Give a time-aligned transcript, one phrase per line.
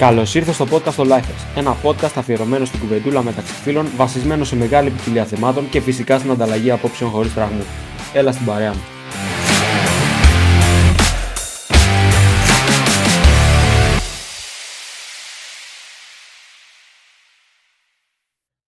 [0.00, 4.56] Καλώς ήρθατε στο podcast το Lifers, ένα podcast αφιερωμένο στην κουβεντούλα μεταξύ φίλων, βασισμένο σε
[4.56, 7.64] μεγάλη ποικιλία θεμάτων και φυσικά στην ανταλλαγή απόψεων χωρίς τραγμού.
[8.14, 8.80] Έλα στην παρέα μου.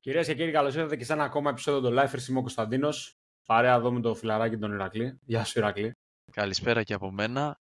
[0.01, 2.29] Κυρίες και κύριοι, καλώς ήρθατε και σε ένα ακόμα επεισόδιο του Lifers.
[2.29, 3.17] Είμαι ο Κωνσταντίνος.
[3.47, 5.19] Παρέα εδώ με το φιλαράκι τον Ηρακλή.
[5.25, 5.93] Γεια σου, Ηρακλή.
[6.33, 7.62] Καλησπέρα και από μένα.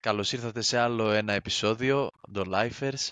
[0.00, 3.10] Καλώς ήρθατε σε άλλο ένα επεισόδιο, το Lifers.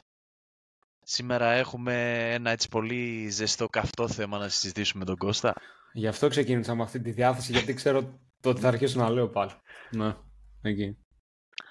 [1.02, 5.54] Σήμερα έχουμε ένα έτσι πολύ ζεστό καυτό θέμα να συζητήσουμε με τον Κώστα.
[5.92, 9.28] Γι' αυτό ξεκίνησα με αυτή τη διάθεση, γιατί ξέρω το ότι θα αρχίσω να λέω
[9.28, 9.50] πάλι.
[9.90, 10.14] Ναι,
[10.62, 10.96] εκεί.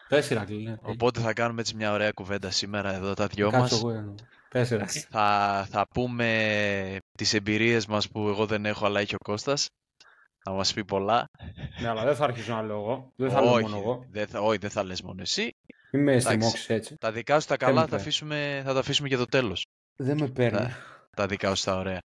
[0.08, 0.76] Πες Ηρακλή, ναι.
[0.82, 3.70] Οπότε θα κάνουμε έτσι μια ωραία κουβέντα σήμερα εδώ τα δυο μας.
[3.70, 4.16] Κάτσε εγώ,
[4.50, 5.00] Πες Ηρακλή.
[5.00, 9.68] Θα, θα πούμε τις εμπειρίες μας που εγώ δεν έχω αλλά έχει ο Κώστας.
[10.48, 11.30] Θα μας πει πολλά.
[11.82, 13.12] Ναι, αλλά δεν θα αρχίσω να λέω εγώ.
[13.16, 14.06] Δεν θα λέω όχι, μόνο εγώ.
[14.10, 15.56] δεν θα, όχι, δεν θα λες μόνο εσύ.
[15.92, 16.28] Μην με Εντάξει.
[16.28, 16.98] αισθημώξεις έτσι.
[16.98, 18.02] Τα δικά σου τα Δεν με καλά θα, παίρνει.
[18.02, 19.66] αφήσουμε, θα τα αφήσουμε για το τέλος.
[19.96, 20.58] Δεν με παίρνει.
[20.58, 20.78] Τα,
[21.16, 22.00] τα δικά σου τα ωραία.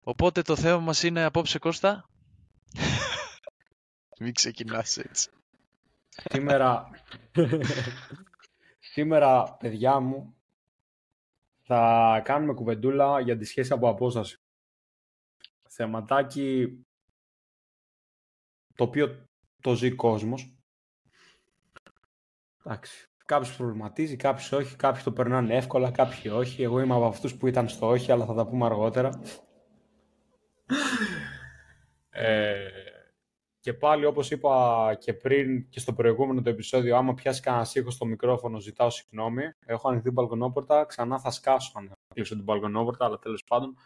[0.00, 2.08] Οπότε το θέμα μας είναι απόψε Κώστα.
[4.20, 5.30] Μην ξεκινάς έτσι.
[6.08, 6.90] Σήμερα,
[8.92, 10.34] σήμερα, παιδιά μου,
[11.62, 14.39] θα κάνουμε κουβεντούλα για τη σχέση από απόσταση.
[15.80, 16.84] Θεματάκι
[18.74, 19.24] το οποίο
[19.60, 20.56] το ζει κόσμος.
[22.64, 23.08] Εντάξει.
[23.24, 26.62] Κάποιος προβληματίζει, κάποιος όχι, κάποιοι το περνάνε εύκολα, κάποιοι όχι.
[26.62, 29.20] Εγώ είμαι από αυτούς που ήταν στο όχι, αλλά θα τα πούμε αργότερα.
[32.10, 32.68] Ε,
[33.60, 37.90] και πάλι όπως είπα και πριν και στο προηγούμενο το επεισόδιο, άμα πιάσει κανένα ήχο
[37.90, 39.42] στο μικρόφωνο ζητάω συγγνώμη.
[39.66, 43.76] Έχω ανοιχτή την μπαλκονόπορτα, ξανά θα σκάσω αν κλείσω την μπαλκονόπορτα, αλλά τέλος πάντων.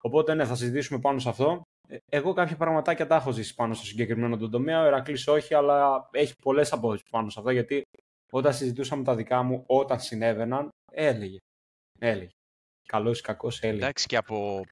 [0.00, 1.62] Οπότε ναι, θα συζητήσουμε πάνω σε αυτό.
[1.88, 5.54] Ε, Εγώ κάποια πραγματάκια τα έχω ζήσει πάνω στο συγκεκριμένο τον τομέα, ο Ερακλής όχι,
[5.54, 7.82] αλλά έχει πολλές απόψεις πάνω σε αυτό, γιατί
[8.30, 11.38] όταν συζητούσαμε τα δικά μου, όταν συνέβαιναν, έλεγε.
[11.98, 12.30] Έλεγε.
[12.86, 13.78] Καλός ή κακός έλεγε.
[13.82, 14.64] Εντάξει και από,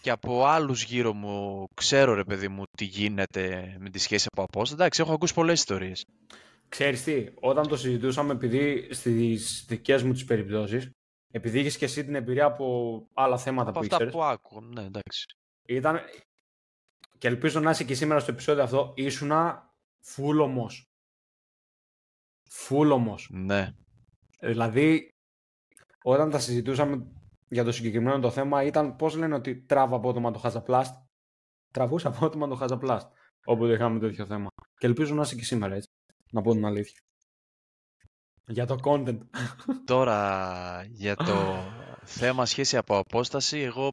[0.00, 4.42] και από άλλους γύρω μου ξέρω ρε παιδί μου τι γίνεται με τη σχέση από
[4.42, 4.74] απόσταση.
[4.74, 6.04] Εντάξει, έχω ακούσει πολλές ιστορίες.
[6.68, 10.90] Ξέρεις τι, όταν το συζητούσαμε, επειδή στις δικές μου τις περιπτώσεις,
[11.34, 14.66] επειδή είχες και εσύ την εμπειρία από άλλα θέματα Από που αυτά ήξερες, που άκουγα,
[14.66, 15.26] ναι εντάξει.
[15.66, 16.00] ήταν,
[17.18, 19.70] και ελπίζω να είσαι και σήμερα στο επεισόδιο αυτό, ήσουνα
[20.04, 20.90] full ομός.
[22.50, 23.28] Full ομός.
[23.32, 23.74] Ναι,
[24.40, 25.14] Δηλαδή,
[26.02, 27.06] όταν τα συζητούσαμε
[27.48, 30.94] για το συγκεκριμένο το θέμα, ήταν πώς λένε ότι τράβα απότομα το χαζαπλάστ.
[31.70, 33.12] Τραβούσα απότομα το χαζαπλάστ.
[33.44, 34.48] Όποτε είχαμε τέτοιο θέμα.
[34.78, 35.88] Και ελπίζω να είσαι και σήμερα έτσι.
[36.32, 37.00] Να πω την αλήθεια.
[38.46, 39.18] Για το content.
[39.84, 41.64] τώρα για το
[42.04, 43.90] θέμα σχέση από απόσταση, εγώ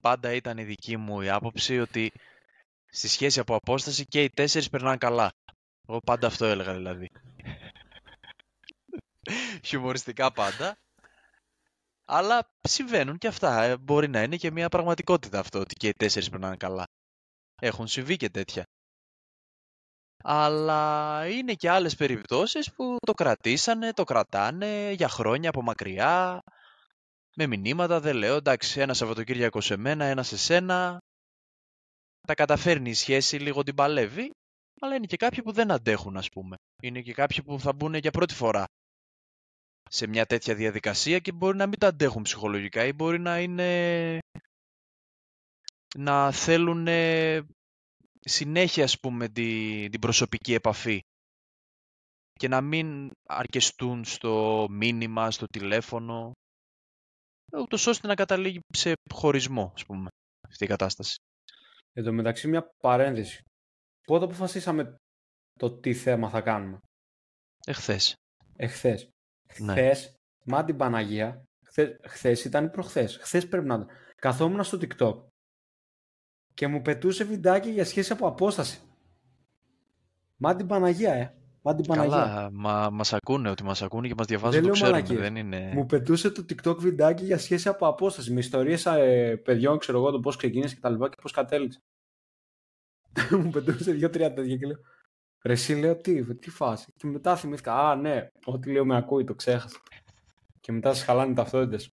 [0.00, 2.12] πάντα ήταν η δική μου η άποψη ότι
[2.86, 5.32] στη σχέση από απόσταση και οι τέσσερις περνάνε καλά.
[5.88, 7.10] Εγώ πάντα αυτό έλεγα δηλαδή.
[9.66, 10.76] Χιουμοριστικά πάντα.
[12.04, 13.62] Αλλά συμβαίνουν και αυτά.
[13.62, 16.84] ε, Μπορεί να είναι και μια πραγματικότητα αυτό ότι και οι τέσσερις περνάνε καλά.
[17.60, 18.64] Έχουν συμβεί και τέτοια.
[20.26, 26.42] Αλλά είναι και άλλες περιπτώσεις που το κρατήσανε, το κρατάνε για χρόνια από μακριά.
[27.36, 30.98] Με μηνύματα δεν λέω, εντάξει, ένα Σαββατοκύριακο σε μένα, ένα σε σένα.
[32.26, 34.30] Τα καταφέρνει η σχέση, λίγο την παλεύει.
[34.80, 36.56] Αλλά είναι και κάποιοι που δεν αντέχουν, ας πούμε.
[36.82, 38.64] Είναι και κάποιοι που θα μπουν για πρώτη φορά
[39.90, 44.18] σε μια τέτοια διαδικασία και μπορεί να μην τα αντέχουν ψυχολογικά ή μπορεί να είναι
[45.96, 46.86] να θέλουν
[48.24, 51.00] συνέχεια ας πούμε τη- την προσωπική επαφή
[52.32, 56.32] και να μην αρκεστούν στο μήνυμα, στο τηλέφωνο
[57.52, 60.08] ούτως ώστε να καταλήγει σε χωρισμό ας πούμε
[60.48, 61.14] αυτή η κατάσταση.
[61.92, 63.42] Εν τω μεταξύ μια παρένθεση.
[64.06, 64.96] Πότε αποφασίσαμε
[65.58, 66.78] το τι θέμα θα κάνουμε;
[67.66, 68.14] Εχθές.
[68.56, 69.08] Εχθές.
[69.58, 69.72] Ναι.
[69.72, 70.14] Χθες,
[70.44, 73.88] μα την Παναγία, χθες, χθες ήταν ή προχθές; Χθες πρέπει να ήταν.
[74.16, 75.24] Καθόμουν στο TikTok
[76.54, 78.80] και μου πετούσε βιντεάκι για σχέση από απόσταση.
[80.36, 81.34] Μα την Παναγία, ε.
[81.62, 82.10] Μα την Παναγία.
[82.10, 84.92] Καλά, μα, μας ακούνε ότι μας ακούνε και μας διαβάζουν Δεν το λέω ξέρουν.
[84.92, 85.20] μαλακίες.
[85.20, 85.70] Δεν είναι...
[85.74, 88.32] Μου πετούσε το TikTok βιντεάκι για σχέση από απόσταση.
[88.32, 91.82] Με ιστορίες ε, παιδιών, ξέρω εγώ, το πώς ξεκίνησε και τα λοιπά και πώς κατέληξε.
[93.42, 94.78] μου πετούσε δύο-τρία τέτοια και λέω
[95.44, 96.92] Ρε εσύ λέω τι, τι φάση.
[96.96, 99.80] Και μετά θυμήθηκα, α ναι, ό,τι λέω με ακούει, το ξέχασα.
[100.60, 101.94] Και μετά σας χαλάνε οι ταυτότητες.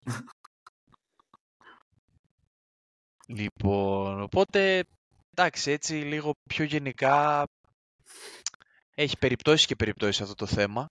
[3.27, 4.83] Λοιπόν, οπότε,
[5.31, 7.45] εντάξει, έτσι λίγο πιο γενικά
[8.95, 10.85] έχει περιπτώσεις και περιπτώσεις αυτό το θέμα.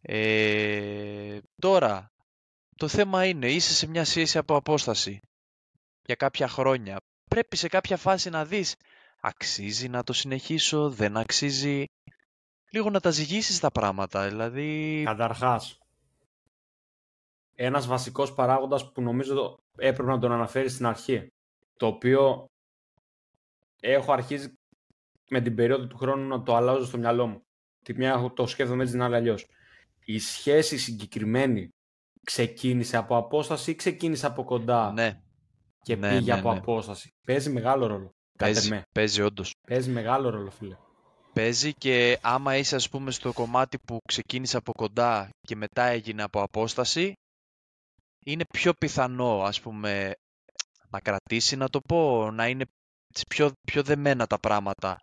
[0.00, 2.12] Ε, τώρα,
[2.76, 5.18] το θέμα είναι, είσαι σε μια σχέση από απόσταση
[6.04, 6.96] για κάποια χρόνια.
[7.30, 8.74] Πρέπει σε κάποια φάση να δεις,
[9.20, 11.84] αξίζει να το συνεχίσω, δεν αξίζει.
[12.70, 14.28] λίγο να τα ζυγίσεις τα πράγματα.
[14.28, 15.78] Δηλαδή, Καταρχάς,
[17.54, 21.26] ένας βασικός παράγοντας που νομίζω έπρεπε να τον αναφέρει στην αρχή,
[21.76, 22.46] το οποίο
[23.80, 24.52] έχω αρχίσει
[25.28, 27.42] με την περίοδο του χρόνου να το αλλάζω στο μυαλό μου.
[27.82, 29.46] Τη μια το σκέφτομαι έτσι, την άλλη αλλιώς.
[30.04, 31.68] Η σχέση συγκεκριμένη
[32.24, 35.20] ξεκίνησε από απόσταση ή ξεκίνησε από κοντά; Ναι,
[35.82, 36.58] και ναι, πήγε ναι, από ναι.
[36.58, 37.10] απόσταση.
[37.26, 38.10] Παίζει μεγάλο ρόλο.
[38.38, 38.82] Κάτε παίζει, με.
[38.92, 39.54] παίζει όντως.
[39.66, 40.76] Παίζει μεγάλο ρόλο, φίλε.
[41.32, 46.22] Παίζει και άμα είσαι ας πούμε στο κομμάτι που ξεκίνησε από κοντά και μετά έγινε
[46.22, 47.12] από απόσταση,
[48.24, 50.14] είναι πιο πιθανό ας πούμε
[50.88, 52.64] να κρατήσει να το πω, να είναι
[53.08, 54.98] έτσι πιο, πιο δεμένα τα πράγματα,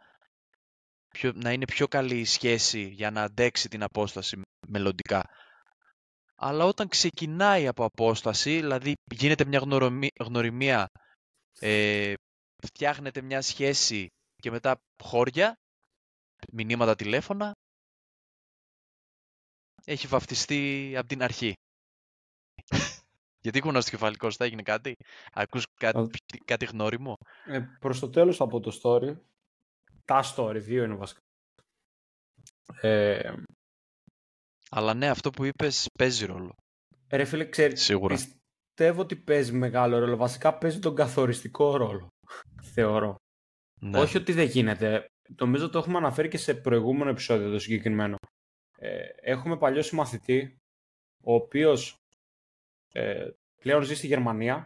[1.07, 5.23] πιο, να είναι πιο καλή η σχέση για να αντέξει την απόσταση μελλοντικά.
[6.35, 10.87] Αλλά όταν ξεκινάει από απόσταση, δηλαδή γίνεται μια γνωρομι- γνωριμία,
[11.59, 12.13] ε,
[12.65, 15.55] φτιάχνεται μια σχέση και μετά χώρια,
[16.51, 17.51] μηνύματα τηλέφωνα,
[19.85, 21.53] έχει βαφτιστεί από την αρχή.
[23.41, 24.95] Γιατί κουνάς το κεφάλι, Κώστα, έγινε κάτι;
[25.33, 26.07] Ακούς κάτι, Α.
[26.45, 27.17] κάτι γνώριμο.
[27.45, 29.15] Ε, προς το τέλος από το story,
[30.05, 31.19] τα story, δύο είναι βασικά.
[32.81, 33.33] Ε,
[34.69, 36.55] Αλλά ναι, αυτό που είπες παίζει ρόλο.
[37.11, 38.15] ρε φίλε, ξέρεις, Σίγουρα.
[38.15, 40.15] πιστεύω ότι παίζει μεγάλο ρόλο.
[40.15, 42.07] Βασικά παίζει τον καθοριστικό ρόλο,
[42.61, 43.15] θεωρώ.
[43.81, 43.99] Ναι.
[43.99, 45.05] Όχι ότι δεν γίνεται.
[45.39, 48.15] Νομίζω το έχουμε αναφέρει και σε προηγούμενο επεισόδιο το συγκεκριμένο.
[48.77, 50.57] Ε, έχουμε παλιό συμμαθητή,
[51.23, 51.95] ο οποίος
[52.91, 53.29] ε,
[53.61, 54.65] πλέον ζει στη Γερμανία.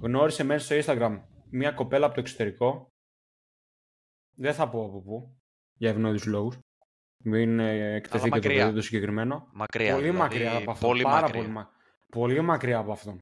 [0.00, 1.20] Γνώρισε μέσα στο Instagram
[1.50, 2.92] μια κοπέλα από το εξωτερικό.
[4.36, 5.40] Δεν θα πω από πού,
[5.74, 6.58] για ευνόητους λόγους.
[7.24, 8.64] Μην ε, εκτεθεί και το μακριά.
[8.64, 9.48] παιδί το συγκεκριμένο.
[9.52, 9.92] Μακριά.
[9.94, 10.86] πολύ δηλαδή, μακριά από αυτό.
[10.86, 11.40] Πολύ πάρα μακριά.
[11.40, 11.70] Πολύ, μα...
[12.10, 13.18] πολύ μακριά από αυτό.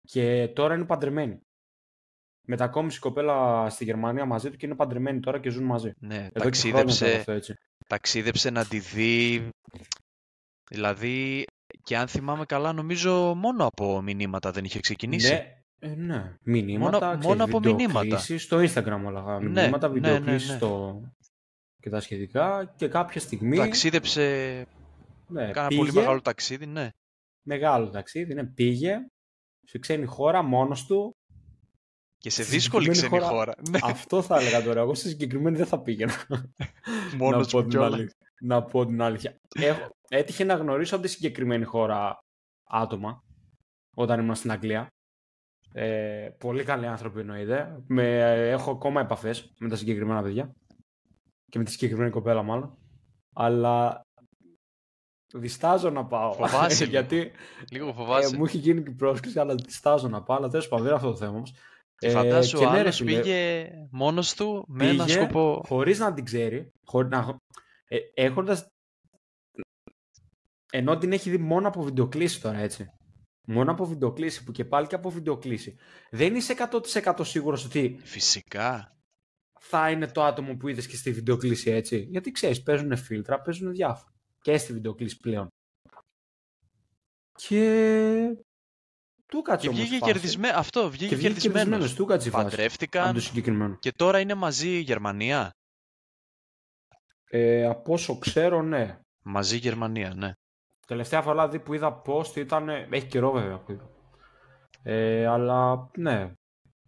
[0.00, 1.40] Και τώρα είναι παντρεμένη.
[2.46, 5.92] Μετακόμισε η κοπέλα στη Γερμανία μαζί του και είναι παντρεμένη τώρα και ζουν μαζί.
[5.98, 7.54] Ναι, Εδώ και χρόνια τώρα ταξίδεψε, αυτό έτσι.
[7.86, 9.48] ταξίδεψε να τη δει.
[10.70, 11.44] Δηλαδή,
[11.82, 15.32] και αν θυμάμαι καλά, νομίζω μόνο από μηνύματα δεν είχε ξεκινήσει.
[15.32, 16.36] Ναι, ε, ναι.
[16.42, 18.00] Μηνύματα, Μόνο- ξέρεις, μόνο από μηνύματα.
[18.00, 19.40] βιντεοκλήσεις στο Instagram όλα.
[19.40, 20.58] Ναι, Μηνύματα, ναι, βιντεοκλήσεις ναι, ναι.
[20.58, 21.00] στο...
[21.80, 24.66] και τα σχετικά και κάποια στιγμή Ταξίδεψε,
[25.26, 26.88] ναι, κάνα πήγε, πολύ μεγάλο ταξίδι, ναι.
[27.42, 28.98] μεγάλο ταξίδι, ναι, πήγε
[29.62, 31.14] σε ξένη χώρα μόνος του.
[32.18, 33.54] Και σε Στη δύσκολη ξένη συγκεκριμένη χώρα.
[33.70, 34.80] Ναι, Αυτό θα έλεγα τώρα.
[34.80, 36.12] Εγώ στη συγκεκριμένη δεν θα πήγαινα.
[37.18, 38.00] μόνος να, πω μου την κιόλας.
[38.40, 38.56] Αλήθεια.
[38.56, 39.36] να πω την αλήθεια.
[39.54, 42.18] Έχω, έτυχε να γνωρίσω από τη συγκεκριμένη χώρα
[42.70, 43.22] άτομα
[43.96, 44.86] όταν ήμουν στην Αγγλία.
[45.72, 47.82] Ε, πολύ καλοί άνθρωποι εννοείται.
[47.86, 48.18] Με,
[48.50, 50.54] έχω ακόμα επαφές με τα συγκεκριμένα παιδιά
[51.50, 52.78] και με τη συγκεκριμένη κοπέλα μάλλον.
[53.34, 54.02] Αλλά
[55.34, 56.32] διστάζω να πάω.
[56.32, 56.90] Φοβάσαι λίγο.
[56.90, 57.30] γιατί
[57.70, 58.36] Λίγο ε, φοβάσαι.
[58.36, 60.36] μου έχει γίνει και η πρόσκληση, αλλά διστάζω να πάω.
[60.36, 61.52] Αλλά τέλος πάντων δεν είναι αυτό το θέμα μας.
[62.00, 65.62] Και φαντάσου και ο ναι, ρε άλλος φίλε, πήγε μόνος του με ένα πήγε σκοπό.
[65.66, 67.36] χωρίς να την ξέρει, χωρί να...
[67.90, 68.66] ε, έχοντας...
[70.72, 72.90] Ενώ την έχει δει μόνο από βιντεοκλήση τώρα, έτσι.
[73.46, 75.76] Μόνο από βιντεοκλήση, που και πάλι και από βιντεοκλήση.
[76.10, 76.54] Δεν είσαι
[77.04, 78.96] 100% σίγουρος ότι Φυσικά.
[79.60, 81.98] θα είναι το άτομο που είδες και στη βιντεοκλήση, έτσι.
[82.10, 84.12] Γιατί ξέρεις, παίζουν φίλτρα, παίζουν διάφορα.
[84.40, 85.48] Και στη βιντεοκλήση πλέον.
[87.32, 88.36] Και...
[89.26, 90.12] Του κάτσε Και όμως βγήκε φάση.
[90.12, 90.56] κερδισμένος.
[90.56, 91.62] Αυτό, βγήκε Και βγήκε κερδισμένος.
[91.68, 91.94] κερδισμένος.
[91.94, 92.44] Του κάτσε η φάση.
[92.46, 93.76] Από Παντρεύτηκαν το συγκεκριμένο.
[93.78, 95.50] και τώρα είναι μαζί η Γερμανία.
[97.32, 98.98] Ε, από όσο ξέρω, ναι.
[99.22, 100.32] Μαζί η Γερμανία, ναι.
[100.86, 102.68] Τελευταία φορά δηλαδή, που είδα post ήταν.
[102.68, 103.88] Έχει καιρό βέβαια που είδα.
[104.82, 106.32] Ε, αλλά ναι.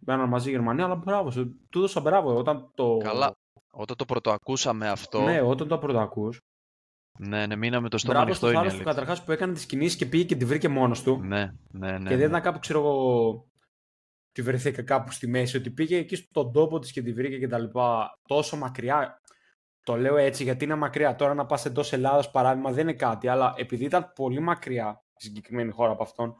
[0.05, 1.31] Μέναν μαζί η Γερμανία, αλλά μπράβο.
[1.31, 1.55] σου.
[1.69, 2.35] Του έδωσα μπράβο.
[2.37, 2.97] Όταν το.
[2.97, 3.35] Καλά.
[3.71, 6.41] Όταν το πρωτοακούσαμε αυτό, Ναι, όταν το πρωτοακούς.
[7.19, 8.93] ναι, ναι, μείναμε το στόμα Μπράβο ανοιχτό στο είναι η θάρρο του αλήθεια.
[8.93, 11.19] καταρχάς που έκανε τις κινήσεις και πήγε και τη βρήκε μόνος του.
[11.23, 11.97] Ναι, ναι, ναι.
[11.97, 12.23] και δεν ναι.
[12.23, 13.45] ήταν κάπου, ξέρω εγώ.
[14.31, 15.57] Τη βρεθήκα κάπου στη μέση.
[15.57, 18.17] Ότι πήγε εκεί στον τόπο της και τη βρήκε και τα λοιπά.
[18.27, 19.21] Τόσο μακριά.
[19.83, 21.15] Το λέω έτσι γιατί είναι μακριά.
[21.15, 23.27] Τώρα να πας εντός Ελλάδα παράδειγμα δεν είναι κάτι.
[23.27, 26.35] Αλλά επειδή ήταν πολύ μακριά η συγκεκριμένη χώρα από αυτόν.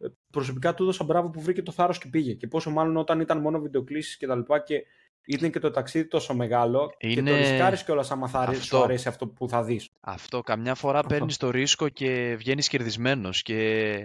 [0.00, 2.32] ε, Προσωπικά του έδωσα μπράβο που βρήκε το θάρρος και πήγε.
[2.34, 4.82] Και πόσο μάλλον όταν ήταν μόνο βιντεοκλήσεις και τα λοιπά και
[5.26, 6.94] ήταν και το ταξίδι τόσο μεγάλο.
[6.98, 8.76] Και Είναι- το ρισκάρεις κιόλας άμα θα αρέσει- Αυτό.
[8.76, 9.88] σου αρέσει αυτό που θα δεις.
[10.00, 11.08] Αυτό, καμιά φορά Αυτό.
[11.14, 14.04] παίρνεις το ρίσκο και βγαίνεις κερδισμένος και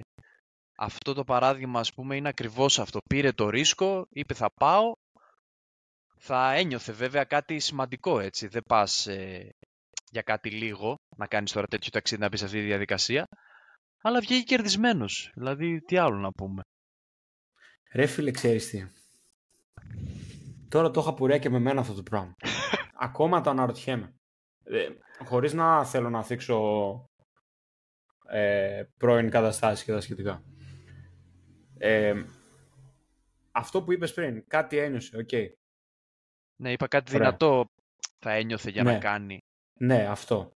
[0.78, 3.00] αυτό το παράδειγμα ας πούμε είναι ακριβώς αυτό.
[3.10, 4.92] Πήρε το ρίσκο, είπε θα πάω,
[6.22, 8.48] θα ένιωθε βέβαια κάτι σημαντικό έτσι.
[8.48, 9.50] Δεν πας ε,
[10.12, 13.26] για κάτι λίγο να κάνεις τώρα τέτοιο ταξίδι να μπεις σε αυτή τη διαδικασία,
[14.02, 15.32] αλλά βγήκε κερδισμένος.
[15.36, 16.62] Δηλαδή τι άλλο να πούμε.
[17.94, 18.88] Ρε φίλε, ξέρεις τι.
[20.70, 22.36] Τώρα το είχα πουρέα και με μένα αυτό το πράγμα.
[23.08, 24.14] Ακόμα το αναρωτιέμαι.
[24.64, 24.88] Ε,
[25.26, 26.58] χωρίς να θέλω να θίξω
[28.30, 30.44] ε, πρώην καταστάσεις και τα σχετικά.
[31.78, 32.24] Ε,
[33.52, 35.30] αυτό που είπες πριν, κάτι ένιωσε, οκ.
[36.62, 37.26] Ναι, είπα κάτι Ωραία.
[37.28, 37.66] δυνατό
[38.20, 38.92] θα ένιωθε για Ναι.
[38.92, 39.40] να κάνει.
[39.80, 40.52] Ναι, αυτό.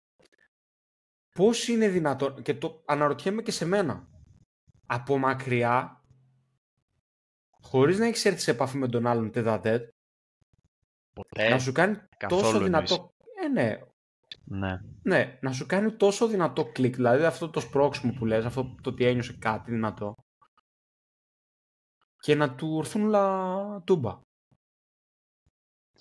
[1.35, 4.07] Πώς είναι δυνατόν, και το αναρωτιέμαι και σε μένα,
[4.85, 6.03] από μακριά,
[7.61, 9.89] χωρίς να έχεις έρθει σε επαφή με τον άλλον τετατέτ,
[11.13, 11.49] Ποτέ.
[11.49, 12.65] να σου κάνει καθόλου τόσο εννοείς.
[12.65, 13.13] δυνατό...
[13.43, 13.79] Ε, ναι,
[14.43, 14.79] Ναι.
[15.03, 18.89] ναι, να σου κάνει τόσο δυνατό κλικ, δηλαδή αυτό το σπρώξιμο που λες, αυτό το
[18.89, 20.15] ότι ένιωσε κάτι δυνατό,
[22.19, 24.19] και να του 'ρθουν όλα τούμπα.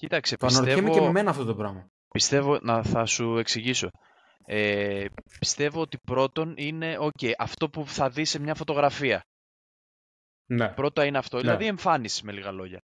[0.01, 1.89] Κοίταξε, Το αναρωτιέμαι πιστεύω, και με μένα αυτό το πράγμα.
[2.13, 3.91] πιστεύω, να θα σου εξηγήσω.
[4.47, 5.05] Ε,
[5.39, 9.23] πιστεύω ότι πρώτον είναι, οκ, αυτό που θα δεις σε μια φωτογραφία.
[10.47, 11.43] Ναι, Πρώτα είναι αυτό, Ναι.
[11.43, 12.81] δηλαδή εμφάνιση με λίγα λόγια.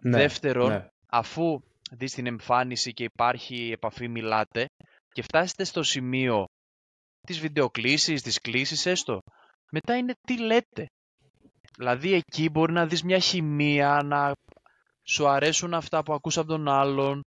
[0.00, 0.86] ναι, Δεύτερον, ναι.
[1.10, 4.66] αφού δεις την εμφάνιση και υπάρχει επαφή, μιλάτε
[5.12, 6.44] και φτάσετε στο σημείο
[7.26, 9.20] της βιντεοκλήσης, της κλήσης έστω,
[9.70, 10.86] μετά είναι τι λέτε.
[11.76, 14.32] Δηλαδή εκεί μπορεί να δεις μια χημεία, να
[15.08, 17.20] σου αρέσουν αυτά που ακούς από τον άλλον.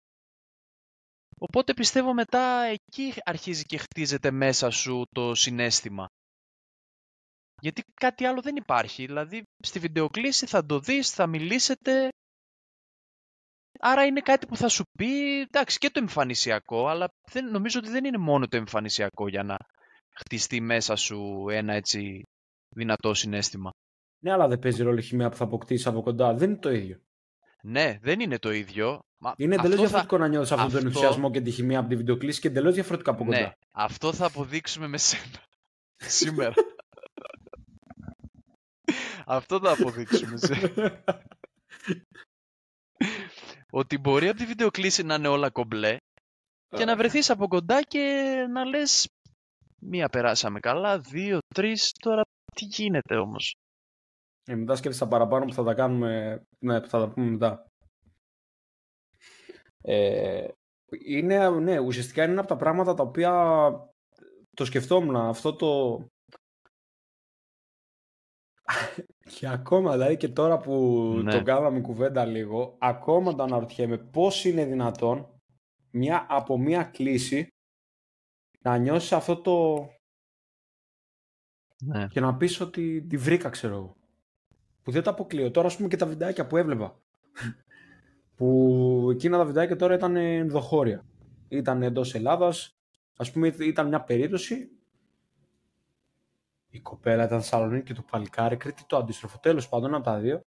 [1.37, 6.07] Οπότε πιστεύω μετά εκεί αρχίζει και χτίζεται μέσα σου το συνέστημα.
[7.61, 9.05] Γιατί κάτι άλλο δεν υπάρχει.
[9.05, 12.09] Δηλαδή στη βιντεοκλήση θα το δεις, θα μιλήσετε.
[13.79, 17.89] Άρα είναι κάτι που θα σου πει, εντάξει και το εμφανισιακό, αλλά δεν, νομίζω ότι
[17.89, 19.57] δεν είναι μόνο το εμφανισιακό για να
[20.15, 22.23] χτιστεί μέσα σου ένα έτσι
[22.75, 23.71] δυνατό συνέστημα.
[24.23, 26.33] Ναι, αλλά δεν παίζει ρόλο η χημεία που θα αποκτήσει από κοντά.
[26.33, 26.99] Δεν είναι το ίδιο.
[27.67, 28.99] Ναι, δεν είναι το ίδιο.
[29.17, 31.79] Μα Είναι εντελώς αυτό θα- διαφορετικό να νιώθεις αυτόν τον αυτό- ενθουσιασμό και τη χημεία
[31.79, 33.39] από τη βιντεοκλήση και εντελώς διαφορετικά από κοντά.
[33.39, 35.43] Ναι, αυτό θα αποδείξουμε με σένα.
[36.19, 36.53] Σήμερα.
[39.25, 40.53] αυτό θα αποδείξουμε σε...
[43.71, 45.97] ότι μπορεί από τη βιντεοκλήση να είναι όλα κομπλέ
[46.75, 47.99] και να βρεθείς από κοντά και
[48.51, 49.09] να λες
[49.81, 52.21] μία περάσαμε καλά, δύο, τρεις, τώρα
[52.55, 53.53] τι γίνεται όμως.
[54.47, 57.71] Ε, μετά σκέφτεσαι τα παραπάνω που θα τα κάνουμε, ναι, που θα τα πούμε μετά.
[59.81, 60.47] Ε,
[61.05, 63.71] είναι, ναι, ουσιαστικά είναι ένα από τα πράγματα τα οποία
[64.53, 65.99] το σκεφτόμουν αυτό το...
[69.39, 70.73] και ακόμα, δηλαδή και τώρα που
[71.23, 71.31] Ναι.
[71.31, 75.41] το κάναμε κουβέντα λίγο, ακόμα το αναρωτιέμαι πώς είναι δυνατόν
[75.91, 77.47] μια, από μια κλίση
[78.59, 79.87] να νιώσεις αυτό το...
[81.85, 82.07] Ναι.
[82.07, 83.94] και να πεις ότι τη βρήκα, ξέρω εγώ.
[84.85, 85.51] Που δεν τα αποκλείω.
[85.51, 86.99] Τώρα, ας πούμε, και τα βιντεάκια που έβλεπα.
[88.35, 91.05] που εκείνα τα βιντεάκια τώρα ήταν ενδοχώρια.
[91.47, 92.77] Ήταν εντός Ελλάδας.
[93.17, 94.69] Ας πούμε, ήταν μια περίπτωση.
[96.69, 99.39] Η κοπέλα ήταν Θεσσαλονίκη και το παλικάρι, Κρήτη το αντίστροφο.
[99.39, 100.41] Τέλος πάντων, από τα δύο.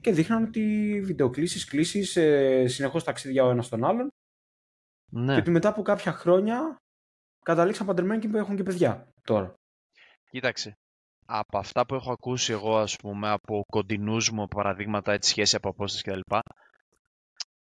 [0.00, 0.62] Και δείχναν ότι
[1.04, 4.08] βιντεοκλήσεις, κλήσεις, ε, συνεχώς ταξίδια ο ένας στον άλλον.
[5.10, 5.34] ναι.
[5.34, 6.76] Και ότι μετά από κάποια χρόνια
[7.44, 9.54] καταλήξαν παντρεμένοι και έχουν και παιδιά τώρα.
[10.30, 10.78] Κοίταξε.
[11.30, 15.68] Από αυτά που έχω ακούσει εγώ, ας πούμε, από κοντινούς μου παραδείγματα, έτσι, σχέση από
[15.68, 16.36] απόσταση κτλ.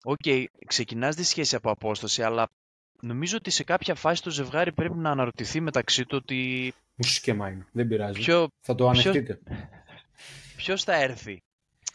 [0.04, 0.19] Οκ,
[0.66, 2.49] ξεκινάς τη σχέση από απόσταση, αλλά
[3.00, 7.66] νομίζω ότι σε κάποια φάση το ζευγάρι πρέπει να αναρωτηθεί μεταξύ του ότι Μουσικέμα είναι.
[7.73, 8.21] Δεν πειράζει.
[8.21, 9.38] ποιο, Θα το ανεχτείτε.
[10.57, 11.42] ποιος θα έρθει;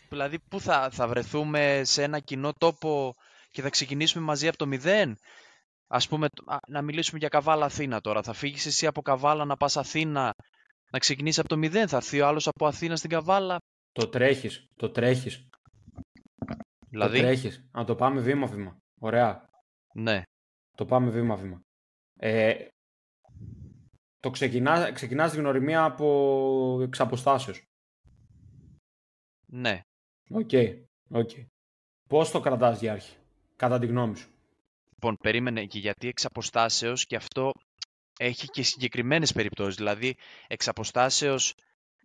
[0.10, 3.16] Δηλαδή, πού θα, θα βρεθούμε σε ένα κοινό τόπο
[3.52, 5.18] και θα ξεκινήσουμε μαζί από το μηδέν;
[5.88, 8.24] Ας πούμε, τ- α, να μιλήσουμε για Καβάλα Αθήνα τώρα.
[8.24, 10.36] Θα φύγεις εσύ από Καβάλα να πας Αθήνα
[10.92, 11.88] να ξεκινήσεις από το μηδέν.
[11.88, 13.58] Θα έρθει ο άλλος από Αθήνα στην Καβάλα.
[13.92, 14.68] Το τρέχεις.
[14.76, 15.48] Το τρέχεις.
[16.90, 17.68] Δηλαδή, Το τρέχεις.
[17.72, 18.78] Να το πάμε βήμα-βήμα.
[19.00, 19.50] Ωραία.
[19.94, 20.22] ναι.
[20.76, 21.62] Το πάμε βήμα-βήμα.
[22.20, 22.68] Ε,
[24.20, 27.62] το ξεκινά, ξεκινάς τη γνωριμία από εξ αποστάσεως.
[29.46, 29.82] Ναι.
[30.30, 30.50] OK.
[31.10, 31.30] OK.
[32.10, 33.18] Πώς το κρατάς για αρχή,
[33.56, 34.30] κατά τη γνώμη σου;
[34.90, 37.52] Λοιπόν, περίμενε και γιατί εξ αποστάσεως και αυτό
[38.18, 39.76] έχει και συγκεκριμένες περιπτώσεις.
[39.76, 40.16] Δηλαδή,
[40.48, 41.54] εξ αποστάσεως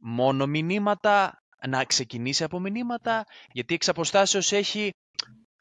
[0.01, 4.91] μόνο μηνύματα, να ξεκινήσει από μηνύματα, γιατί εξ αποστάσεως έχει...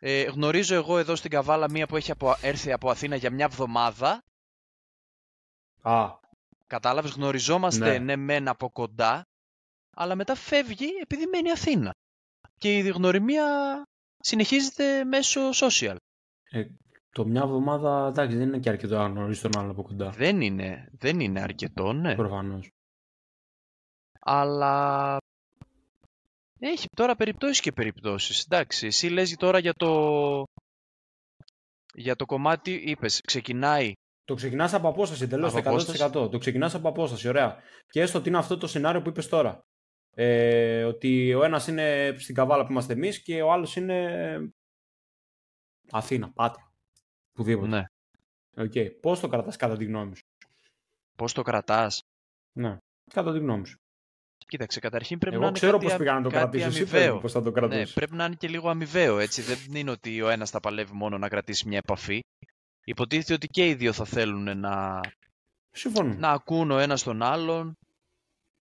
[0.03, 3.46] Ε, γνωρίζω εγώ εδώ στην Καβάλα μία που έχει από, έρθει από Αθήνα για μια
[3.46, 4.24] εβδομάδα.
[5.81, 6.20] Α,
[6.67, 7.98] Κατάλαβες, γνωριζόμαστε Ναι.
[7.98, 9.24] ναι μεν από κοντά,
[9.96, 11.91] αλλά μετά φεύγει επειδή μένει Αθήνα.
[12.58, 13.46] Και η γνωριμία
[14.20, 15.96] συνεχίζεται μέσω social.
[16.50, 16.65] ε,
[17.12, 20.10] το μια εβδομάδα, εντάξει, δεν είναι και αρκετό να γνωρίζεις τον άλλο από κοντά.
[20.10, 22.15] Δεν είναι, δεν είναι αρκετό, ναι.
[22.15, 22.70] Προφανώς.
[24.20, 25.18] Αλλά
[26.60, 28.44] έχει τώρα περιπτώσεις και περιπτώσεις.
[28.44, 30.44] Εντάξει, εσύ λες τώρα για το,
[31.94, 33.91] για το κομμάτι, είπες, ξεκινάει.
[34.24, 35.75] Το ξεκινάς από απόσταση εντελώς Από
[36.25, 36.32] 100%.
[36.32, 37.58] Το ξεκινάς από απόσταση, ωραία.
[37.88, 39.60] Και έστω ότι είναι αυτό το σενάριο που είπες τώρα.
[40.15, 44.53] Ε, ότι ο ένας είναι στην καβάλα που είμαστε εμείς και ο άλλος είναι.
[45.91, 46.71] Αθήνα, Πάτρα.
[47.33, 47.67] Πουδήποτε.
[47.67, 47.83] Ναι.
[48.57, 48.91] Okay.
[49.01, 50.23] Πώς το κρατάς κατά τη γνώμη σου;
[51.17, 52.01] Πώς το κρατάς;
[52.53, 52.77] Ναι.
[53.13, 53.77] Κατά τη γνώμη σου.
[54.47, 56.67] Κοίταξε, καταρχήν πρέπει να Εγώ είναι ξέρω κάτι, πώς α- πήγα να το κάτι κρατήσω.
[56.67, 57.19] Εσύ αμοιβαίο.
[57.19, 57.93] πώς θα το Ναι, κρατήσει.
[57.93, 59.41] πρέπει να είναι και λίγο αμοιβαίο, έτσι.
[59.41, 62.19] Δεν είναι ότι ο ένας θα παλεύει μόνο να κρατήσει μια επαφή.
[62.83, 65.00] Υποτίθεται ότι και οι δύο θα θέλουν να,
[65.71, 66.13] Συμφωνώ.
[66.13, 67.73] να ακούν ο ένας τον άλλον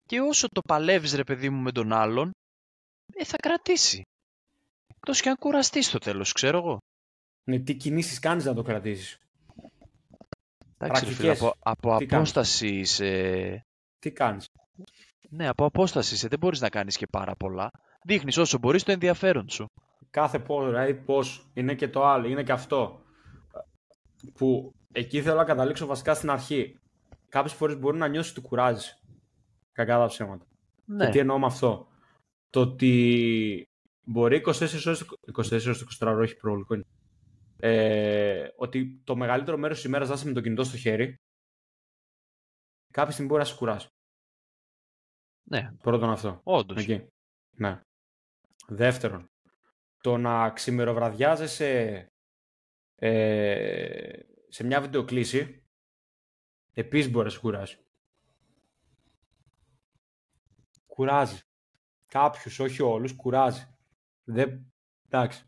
[0.07, 2.31] και όσο το παλεύεις ρε παιδί μου με τον άλλον,
[3.15, 4.03] ε, θα κρατήσει.
[4.95, 6.79] Εκτός και αν κουραστείς στο τέλος, ξέρω εγώ.
[7.49, 9.19] Ναι, τι κινήσεις κάνεις να το κρατήσεις;
[10.79, 11.41] Εντάξει, ρε φίλε, Πρακτικές.
[11.41, 11.55] από,
[11.89, 13.67] από Τι κάνεις; απόσταση είσαι...
[13.99, 14.49] Τι κάνεις;
[15.29, 16.29] Ναι, από απόσταση είσαι.
[16.29, 17.71] Δεν μπορείς να κάνεις και πάρα πολλά.
[18.05, 19.71] Δείχνεις όσο μπορείς το ενδιαφέρον σου.
[20.11, 23.03] Κάθε πώς, δηλαδή πώς, είναι και το άλλο, είναι και αυτό.
[24.35, 26.79] Που εκεί θέλω να καταλήξω βασικά στην αρχή.
[27.29, 28.91] Κάποιες φορές μπορεί να νιώσεις ότι κουράζει.
[29.73, 30.45] Κακά τα ψέματα.
[30.85, 31.89] Ναι, Και τι εννοώ με αυτό;
[32.51, 33.69] Το ότι
[34.05, 34.51] μπορεί 24
[34.87, 36.85] ώρες, 24 ώρες το 24 ώρο, όχι προβολικό είναι.
[37.61, 41.17] Ε, ότι το μεγαλύτερο μέρος της ημέρας να είσαι με το κινητό στο χέρι,
[42.93, 43.89] κάποια στιγμή μπορεί να σε κουράσει.
[45.51, 46.41] ναι, Πρώτον αυτό.
[46.45, 46.83] όντως.
[46.83, 47.07] Εκεί.
[47.51, 47.81] Ναι.
[48.69, 49.31] Δεύτερον,
[50.01, 52.07] το να ξημεροβραδιάζεσαι
[52.95, 55.67] ε, σε μια βιντεοκλήση
[56.73, 57.83] επίσης μπορεί να σε κουράσει.
[60.87, 61.41] Κουράζει.
[62.07, 63.77] Κάποιους, όχι όλους, κουράζει.
[64.25, 64.73] Δεν...
[65.07, 65.48] Εντάξει.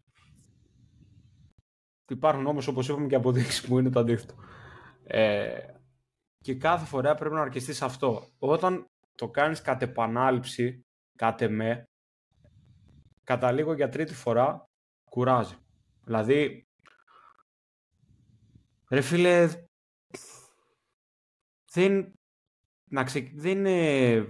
[2.11, 4.35] Υπάρχουν όμως, όπως είπαμε, και αποδείξεις που είναι το αντίθετο.
[5.05, 5.59] Ε,
[6.39, 8.29] και κάθε φορά πρέπει να αρκεστείς σε αυτό.
[8.39, 10.81] Όταν το κάνεις κατ' επανάληψη,
[11.19, 11.85] κατ' εμέ,
[13.25, 14.65] κατά λίγο για τρίτη φορά,
[15.11, 15.55] κουράζει.
[16.05, 16.67] Δηλαδή,
[18.91, 19.49] ρε φίλε,
[21.73, 22.13] δεν,
[22.91, 24.27] να ξε, δεν είναι,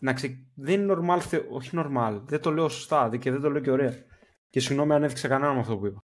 [0.00, 3.40] να ξε, δεν είναι normal, θε- όχι normal, δεν το λέω σωστά δε- και δεν
[3.40, 3.94] το λέω και ωραία.
[4.50, 6.03] Και συγγνώμη αν έφτιαξα κανέναν με αυτό που είπα.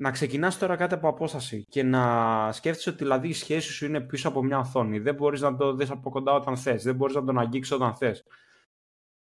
[0.00, 4.00] Να ξεκινάς τώρα κάτι από απόσταση και να σκέφτεσαι ότι δηλαδή η σχέση σου είναι
[4.00, 4.98] πίσω από μια οθόνη.
[4.98, 6.82] Δεν μπορείς να το δεις από κοντά όταν θες.
[6.82, 8.24] Δεν μπορείς να τον αγγίξεις όταν θες.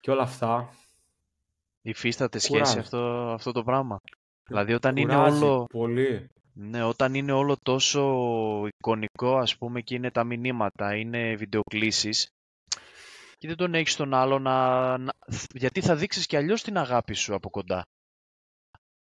[0.01, 0.69] Και όλα αυτά
[1.83, 2.79] Υφίσταται σχέση Κουράζει.
[2.79, 4.01] αυτό, αυτό το πράγμα.
[4.47, 5.65] Δηλαδή όταν είναι κουράζει όλο...
[5.65, 6.29] πολύ.
[6.53, 8.03] Ναι, όταν είναι όλο τόσο
[8.67, 12.29] εικονικό, ας πούμε, και είναι τα μηνύματα, είναι βιντεοκλήσεις
[13.39, 14.99] και δεν τον έχεις τον άλλο να...
[14.99, 15.15] να-
[15.55, 17.83] Γιατί θα δείξεις και αλλιώς την αγάπη σου από κοντά.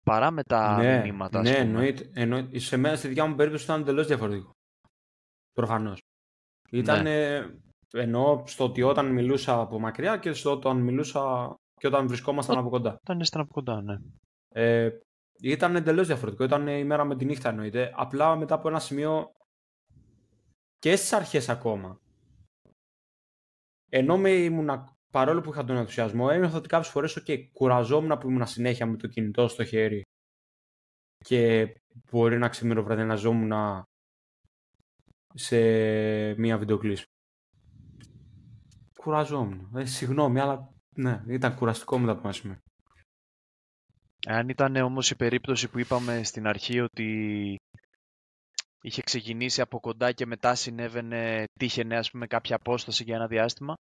[0.05, 1.65] Παρά με τα ναι, μηνύματα, ας ναι, πούμε.
[1.65, 2.59] εννοείται, εννοείται.
[2.59, 4.51] Σε μένα, στη δικιά μου περίπτωση ήταν εντελώς διαφορετικό.
[5.53, 6.01] Προφανώς.
[6.71, 7.03] Ήταν.
[7.03, 7.35] Ναι.
[7.37, 7.59] ε,
[7.93, 12.61] εννοώ στο ότι όταν μιλούσα από μακριά και στο όταν μιλούσα και όταν βρισκόμασταν Ο-
[12.61, 12.97] από κοντά.
[13.01, 13.97] Όταν ήσταν από κοντά, ναι.
[14.49, 14.91] Ε,
[15.43, 16.45] ήταν εντελώς διαφορετικό.
[16.45, 17.93] Ήταν η μέρα με τη νύχτα εννοείται.
[17.97, 19.31] Απλά μετά από ένα σημείο
[20.79, 21.99] και στις αρχές ακόμα.
[23.91, 28.29] Ενώ με ήμουνα, παρόλο που είχα τον ενθουσιασμό, ένιωθα ότι κάποιες φορές, OK, κουραζόμουν που
[28.29, 30.03] ήμουν συνέχεια με το κινητό στο χέρι
[31.19, 31.75] και
[32.11, 33.53] μπορεί να ξημεροβραδιαναζόμουν
[35.35, 35.57] σε
[36.35, 37.05] μία βιντεοκλήση.
[38.99, 39.77] Κουραζόμουν.
[39.77, 42.59] Ε, συγγνώμη, αλλά ναι, ήταν κουραστικό μετά από ένα σημείο.
[44.27, 47.57] Αν ήταν όμως η περίπτωση που είπαμε στην αρχή ότι
[48.83, 53.75] είχε ξεκινήσει από κοντά και μετά συνέβαινε, τύχαινε ας πούμε κάποια απόσταση για ένα διάστημα.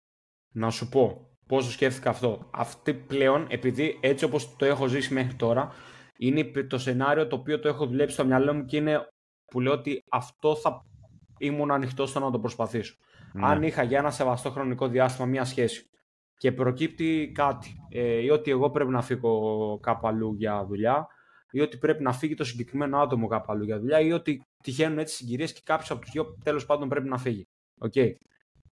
[0.52, 2.48] Να σου πω πώς το σκέφτηκα αυτό.
[2.50, 5.72] Αυτή πλέον, επειδή έτσι όπως το έχω ζήσει μέχρι τώρα,
[6.18, 9.06] είναι το σενάριο το οποίο το έχω δουλέψει στο μυαλό μου και είναι
[9.44, 10.84] που λέω ότι αυτό θα
[11.38, 12.94] ήμουν ανοιχτό στο να το προσπαθήσω.
[13.32, 13.46] Ναι.
[13.46, 15.90] Αν είχα για ένα σεβαστό χρονικό διάστημα μία σχέση
[16.36, 21.06] και προκύπτει κάτι ε, ή ότι εγώ πρέπει να φύγω κάπου αλλού για δουλειά
[21.50, 24.98] ή ότι πρέπει να φύγει το συγκεκριμένο άτομο κάπου αλλού για δουλειά ή ότι τυχαίνουν
[24.98, 27.46] έτσι συγκυρίες και κάποιος από τους δύο τέλος πάντων πρέπει να φύγει.
[27.78, 27.92] Οκ.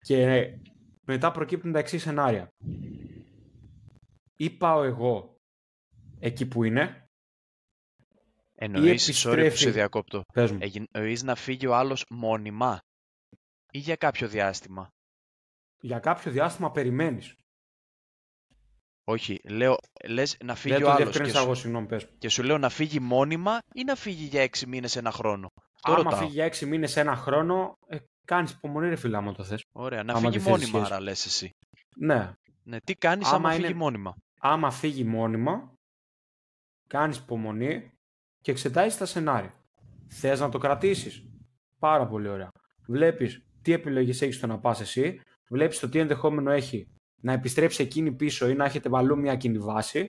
[0.00, 0.60] Και ε,
[1.06, 2.48] μετά προκύπτουν τα εξής σενάρια.
[4.36, 5.36] Ή πάω εγώ
[6.18, 7.08] εκεί που είναι,
[8.54, 12.80] Εννοείς, sorry που σε επιστρέφει- διακόπτω, πες μου, Εγιν- εννοείς να φύγει ο άλλος μόνιμα
[13.70, 14.88] ή για κάποιο διάστημα;
[15.80, 17.34] για κάποιο διάστημα περιμένεις.
[19.08, 19.76] Όχι, λέω,
[20.08, 22.04] λες να φύγει Δεν ο το άλλος διευκρίνησα και εγώ, σου, συγγνώμη, πες.
[22.04, 22.10] μου.
[22.18, 25.48] και σου λέω να φύγει μόνιμα ή να φύγει για έξι μήνες ένα χρόνο.
[25.82, 26.18] Το Άμα ρωτάω.
[26.18, 29.62] φύγει για έξι μήνες ένα χρόνο, ε, κάνεις υπομονή ρε φίλε, άμα το θες.
[29.72, 30.92] Ωραία, να άμα φύγει τη θες μόνιμα σχέση.
[30.92, 31.50] άρα λες εσύ.
[31.96, 35.72] Ναι, Ναι, τι κάνεις Άμα άμα είναι- φύγει μόνιμα; άμα φύγει μόνιμα,
[36.88, 37.90] κάνεις υπομονή
[38.42, 39.54] και εξετάζεις τα σενάρια.
[40.08, 41.22] Θες να το κρατήσεις.
[41.78, 42.48] Πάρα πολύ ωραία.
[42.86, 46.86] Βλέπεις τι επιλογές έχεις στο να πας εσύ, βλέπεις το τι ενδεχόμενο έχει
[47.22, 50.04] να επιστρέψει εκείνη πίσω ή να έχετε αλλού μια κοινή βάση,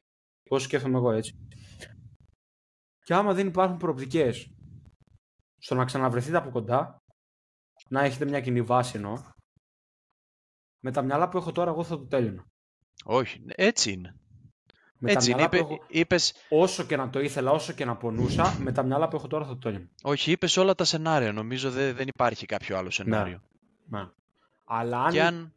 [0.50, 1.34] πώς σκέφτομαι εγώ έτσι.
[3.06, 4.52] Και άμα δεν υπάρχουν προοπτικές
[5.58, 6.98] στο να ξαναβρεθείτε από κοντά,
[7.90, 9.24] να έχετε μια κοινή βάση εννοώ,
[10.80, 12.46] με τα μυαλά που έχω τώρα εγώ θα το τέλειωνα.
[13.04, 14.16] Όχι, ναι, έτσι είναι.
[15.00, 15.50] Με έτσι τα είναι.
[15.50, 18.72] μυαλά Είπε, που έχω, είπες, όσο και να το ήθελα, όσο και να πονούσα, με
[18.72, 19.90] τα μυαλά που έχω τώρα θα το τέλειωνα.
[20.04, 21.32] όχι, είπες όλα τα σενάρια.
[21.32, 23.42] Νομίζω δεν, δεν υπάρχει κάποιο άλλο σενάριο.
[23.90, 24.10] Ναι.
[24.64, 25.54] Αλλά αν, Και αν...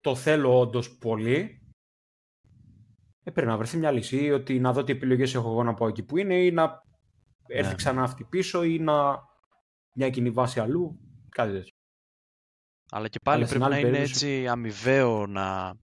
[0.00, 1.60] το θέλω όντως πολύ,
[3.22, 4.24] ε, πρέπει να βρεθεί μια λύση.
[4.24, 6.82] Ή ότι να δω τι επιλογές έχω εγώ να πάω εκεί που είναι, ή να
[7.46, 7.74] έρθει Ναι.
[7.76, 9.22] ξανά αυτή πίσω ή να
[9.94, 11.00] μια κοινή βάση αλλού.
[11.30, 11.72] Κάτι τέτοιο.
[12.90, 15.74] Αλλά και πάλι Αλλά στην πρέπει να άλλη είναι περίπτωση- έτσι αμοιβαίο να...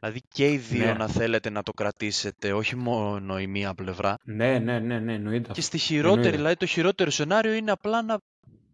[0.00, 0.92] Δηλαδή και οι δύο Ναι.
[0.92, 4.14] να θέλετε να το κρατήσετε, όχι μόνο η μία πλευρά.
[4.24, 5.42] Ναι, ναι, ναι, ναι, εννοείται.
[5.44, 5.62] Και αυτό.
[5.62, 6.36] στη χειρότερη, Εννοείται.
[6.36, 8.18] δηλαδή το χειρότερο σενάριο είναι απλά να,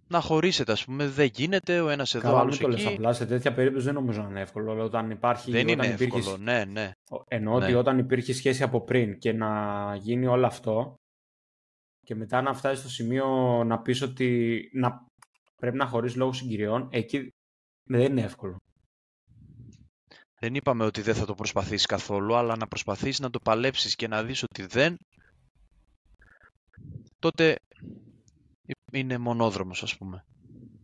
[0.08, 1.08] να χωρίσετε, ας πούμε.
[1.08, 2.94] Δεν γίνεται, ο ένας εδώ, Καλά, άλλος μην το λες εκεί.
[2.94, 3.12] απλά.
[3.12, 4.72] Σε τέτοια περίπτωση δεν νομίζω να είναι εύκολο.
[4.72, 6.90] Αλλά Όταν υπάρχει, Δεν όταν είναι υπήρχε, εύκολο, ναι, ναι.
[7.28, 7.78] Εννοώ ότι Ναι.
[7.78, 9.50] όταν υπήρχε σχέση από πριν και να
[9.96, 10.94] γίνει όλο αυτό
[12.06, 13.26] και μετά να φτάσει στο σημείο
[13.64, 15.06] να πεις ότι να...
[15.56, 17.34] πρέπει να χωρίσει λόγω συγκυριών, εκεί
[17.88, 18.56] δεν είναι εύκολο.
[20.38, 24.08] Δεν είπαμε ότι δεν θα το προσπαθήσεις καθόλου, αλλά να προσπαθήσεις να το παλέψεις και
[24.08, 24.96] να δεις ότι δεν,
[27.18, 27.56] τότε
[28.92, 30.24] είναι μονόδρομος, ας πούμε.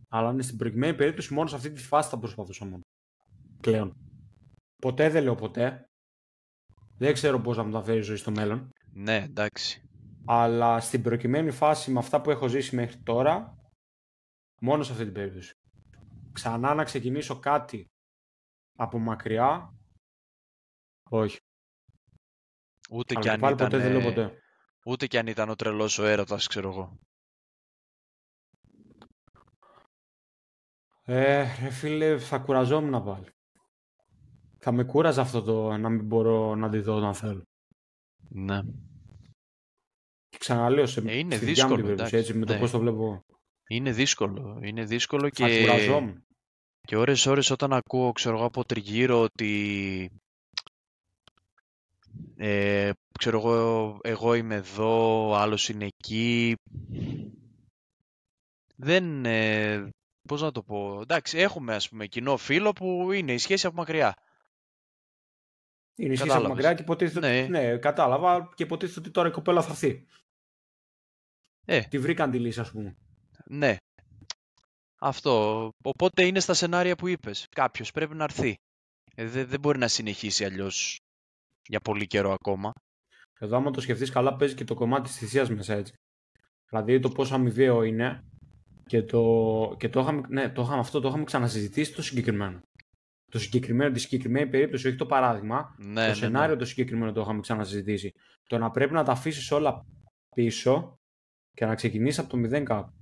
[0.09, 2.80] Αλλά είναι στην προηγουμένη περίπτωση μόνο σε αυτή τη φάση θα προσπαθούσα μόνο.
[3.61, 3.94] Πλέον.
[4.83, 5.85] Ποτέ δεν λέω ποτέ.
[6.98, 8.70] Δεν ξέρω πώς θα μου τα φέρει η ζωή στο μέλλον.
[8.92, 9.83] Ναι, εντάξει.
[10.24, 13.56] Αλλά στην προκειμένη φάση με αυτά που έχω ζήσει μέχρι τώρα,
[14.61, 15.55] μόνο σε αυτή την περίπτωση.
[16.33, 17.90] Ξανά να ξεκινήσω κάτι
[18.77, 19.75] από μακριά,
[21.11, 21.38] όχι.
[22.90, 24.42] Ούτε Αλλά κι, και αν πάλι ήταν, ποτέ δεν λέω ποτέ.
[24.85, 26.99] ούτε κι αν ήταν ο τρελός ο έρωτας, ξέρω εγώ.
[31.03, 33.29] Ε, ρε φίλε, θα κουραζόμουν πάλι.
[34.59, 37.42] Θα με κούραζε αυτό το να μην μπορώ να τη δω όταν θέλω.
[38.29, 38.62] Ναι.
[40.29, 42.53] Και ξαναλέω σε Ε, είναι στη δικιά μου δύσκολο, την περίπτωση, εντάξει, έτσι, με το
[42.53, 42.59] ναι.
[42.59, 43.25] πώς το βλέπω εγώ.
[43.72, 44.61] Είναι δύσκολο.
[44.62, 46.24] Είναι δύσκολο Θα και, κουραζόμουν.
[46.87, 50.11] και ώρες ώρες όταν ακούω, ξέρω εγώ, από τριγύρω ότι
[52.37, 56.54] ε, ξέρω εγώ, εγώ είμαι εδώ, ο άλλος είναι εκεί.
[58.76, 59.88] Δεν, ε,
[60.28, 63.76] πώς να το πω, εντάξει, έχουμε ας πούμε κοινό φίλο που είναι η σχέση από
[63.76, 64.14] μακριά.
[65.96, 66.48] Είναι η σχέση από Κατάλαβες.
[66.48, 67.40] μακριά και υποτίθεται Ναι.
[67.42, 67.50] ότι...
[67.50, 70.06] Ναι, κατάλαβα και υποτίθεται ότι τώρα η κοπέλα θα έρθει.
[71.64, 71.80] Ε.
[71.80, 72.96] Τη βρήκαν τη λύση, ας πούμε.
[73.53, 73.77] Ναι.
[75.01, 75.69] Αυτό.
[75.83, 77.47] Οπότε είναι στα σενάρια που είπες.
[77.51, 78.55] Κάποιος πρέπει να έρθει.
[79.15, 80.99] Ε, δεν, δεν μπορεί να συνεχίσει αλλιώς
[81.69, 82.73] για πολύ καιρό ακόμα.
[83.39, 85.93] Εδώ, άμα το σκεφτείς καλά, παίζει και το κομμάτι της θυσίας μέσα έτσι.
[86.69, 88.25] Δηλαδή το πόσο αμοιβαίο είναι
[88.87, 92.61] και το, και το, είχαμε, ναι, το είχαμε, αυτό το είχαμε ξανασυζητήσει το συγκεκριμένο.
[93.31, 95.75] Το συγκεκριμένο, τη συγκεκριμένη περίπτωση, όχι το παράδειγμα.
[95.79, 96.15] Ναι, το ναι, ναι.
[96.15, 98.13] σενάριο το συγκεκριμένο το είχαμε ξανασυζητήσει.
[98.47, 99.85] Το να πρέπει να τα αφήσεις όλα
[100.35, 100.95] πίσω
[101.53, 103.00] και να ξεκινήσεις από το μηδέν κάπου.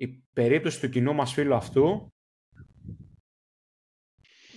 [0.00, 2.12] Η περίπτωση του κοινού μας φίλου αυτού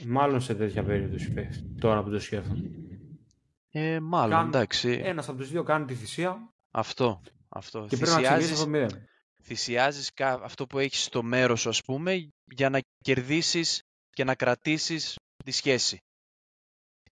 [0.05, 2.69] μάλλον σε τέτοια περίπτωση πέφτει, τώρα που το σκέφτομαι.
[3.71, 5.01] Ε, μάλλον, Κάν- εντάξει.
[5.03, 7.21] Ένας από τους δύο κάνει τη θυσία Αυτό.
[7.49, 7.85] αυτό.
[7.89, 9.05] και πρέπει να ξεκινήσει από Θυσιάζεις, το μηδέν.
[9.43, 14.35] θυσιάζεις κα- αυτό που έχεις στο μέρος σου, ας πούμε, για να κερδίσεις και να
[14.35, 15.97] κρατήσεις τη σχέση.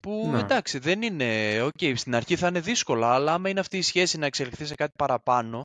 [0.00, 0.38] Που Ναι.
[0.38, 1.60] εντάξει, δεν είναι.
[1.62, 4.74] Οκ, στην αρχή θα είναι δύσκολα, αλλά άμα είναι αυτή η σχέση να εξελιχθεί σε
[4.74, 5.62] κάτι παραπάνω,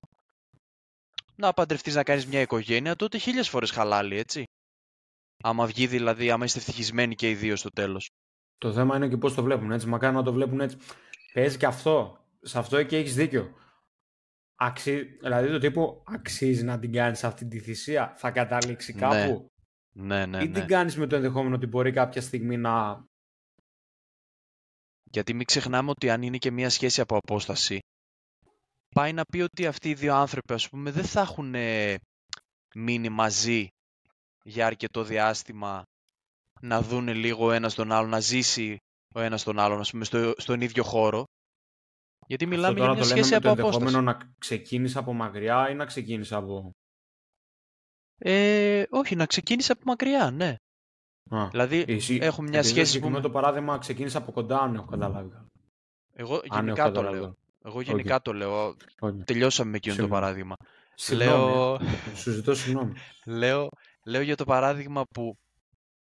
[1.35, 4.43] να παντρευτείς να κάνεις μια οικογένεια, τότε χίλιες φορές χαλάλι, έτσι.
[5.43, 8.09] Άμα βγει δηλαδή, άμα είστε ευτυχισμένοι και οι δύο στο τέλος.
[8.57, 9.87] Το θέμα είναι και πώς το βλέπουν έτσι.
[9.87, 10.77] Μακάρι να το βλέπουν έτσι.
[11.33, 12.25] Παίζει και αυτό.
[12.41, 13.53] Σε αυτό και έχεις δίκιο.
[14.55, 15.03] Αξί...
[15.03, 19.51] Δηλαδή το τύπο αξίζει να την κάνεις αυτή τη θυσία; Θα καταλήξει Ναι, κάπου;
[19.91, 20.53] Ναι, ναι, ή ναι.
[20.59, 23.05] την κάνεις με το ενδεχόμενο ότι μπορεί κάποια στιγμή να...
[25.03, 27.79] Γιατί μην ξεχνάμε ότι αν είναι και μια σχέση από απόσταση,
[28.93, 31.95] πάει να πει ότι αυτοί οι δύο άνθρωποι, ας πούμε, δεν θα έχουν ε,
[32.75, 33.67] μείνει μαζί
[34.43, 35.83] για αρκετό διάστημα
[36.61, 38.77] να δούνε λίγο ο ένας τον άλλον, να ζήσει
[39.15, 41.23] ο ένας τον άλλον, ας πούμε, στο, στον ίδιο χώρο.
[42.27, 43.85] Γιατί μιλάμε αυτό τώρα για μια το λέμε σχέση με το από απόσταση.
[43.85, 46.71] ενδεχόμενο να ξεκίνησε από μακριά ή να ξεκίνησε από...
[48.17, 50.55] Ε, όχι, να ξεκίνησε από μακριά, ναι.
[51.29, 54.59] Α, Δηλαδή, εσύ, έχω μια επειδή σχέση το συγκεκριμένο που- το παράδειγμα ξεκίνησε από κοντά,
[54.59, 55.29] αν έχω καταλάβει.
[55.29, 55.45] καλά.
[56.13, 57.17] εγώ Αν έχω γενικά το καταλάβει.
[57.19, 57.33] λέω.
[57.63, 57.75] Καλά.
[57.75, 58.75] Εγώ γενικά το λέω.
[58.99, 59.23] Όχι.
[59.25, 60.21] Τελειώσαμε με εκείνο το Συγγνώμη.
[60.21, 60.55] παράδειγμα.
[60.95, 61.73] Συγγνώμη, Λέω...
[61.73, 62.15] ε.
[62.15, 62.93] Σου ζητώ συγγνώμη.
[63.25, 63.69] Λέω,
[64.03, 65.37] λέω για το παράδειγμα που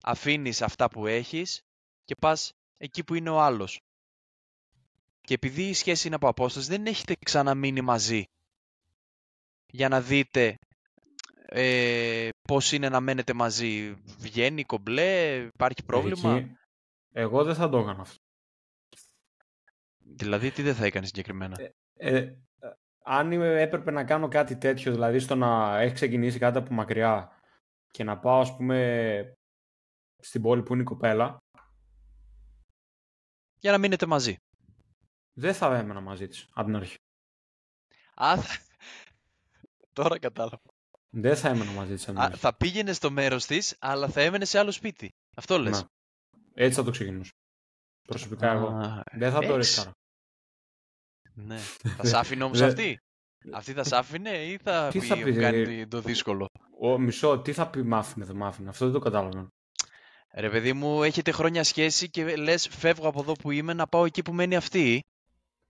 [0.02, 1.62] αφήνεις αυτά που έχεις
[2.04, 3.80] και πας εκεί που είναι ο άλλος.
[5.20, 8.24] Και επειδή η σχέση είναι από απόσταση, δεν έχετε ξαναμείνει μαζί
[9.66, 10.58] για να δείτε
[11.50, 13.94] ε, πώς είναι να μένετε μαζί.
[14.18, 16.56] Βγαίνει κομπλέ, υπάρχει πρόβλημα; Εκεί,
[17.12, 18.22] εγώ δεν θα το έκανα αυτό.
[20.16, 22.34] Δηλαδή, τι δεν θα έκανες συγκεκριμένα; Ε, ε,
[23.04, 27.30] αν είμαι- έπρεπε να κάνω κάτι τέτοιο, δηλαδή στο να έχει ξεκινήσει κάτι από μακριά
[27.90, 29.32] και να πάω, ας πούμε,
[30.22, 31.36] στην πόλη που είναι η κοπέλα,
[33.60, 34.36] Για να μείνετε μαζί.
[35.32, 36.96] δεν θα έμενα μαζί της από την αρχή.
[38.14, 38.58] Α, θα...
[39.92, 40.60] Τώρα κατάλαβα.
[41.10, 42.38] Δεν θα έμενα μαζί της από την Α, αρχή.
[42.38, 45.10] θα πήγαινε στο μέρος της, αλλά θα έμενε σε άλλο σπίτι.
[45.36, 45.80] Αυτό λες.
[45.82, 45.86] Ναι.
[46.54, 47.32] Έτσι θα το ξεκινούσα.
[48.12, 48.66] Προσωπικά εγώ.
[48.66, 49.90] Α, Δεν θα το έχεις- ρίσκαρα.
[51.34, 51.58] Ναι.
[51.96, 52.98] Θα σ' άφηνε όμως Δεν- αυτή;
[53.52, 56.46] Αυτή θα σ' άφηνε ή θα, Τι πει, θα πει, κάνει ρε; το δύσκολο;
[56.80, 58.68] Ο, μισό, τι θα πει μ' άφηνε, δεν μ' άφηνε.
[58.68, 59.48] Αυτό δεν το κατάλαβα.
[60.34, 64.04] Ρε παιδί μου, έχετε χρόνια σχέση και λες φεύγω από εδώ που είμαι να πάω
[64.04, 65.00] εκεί που μένει αυτή.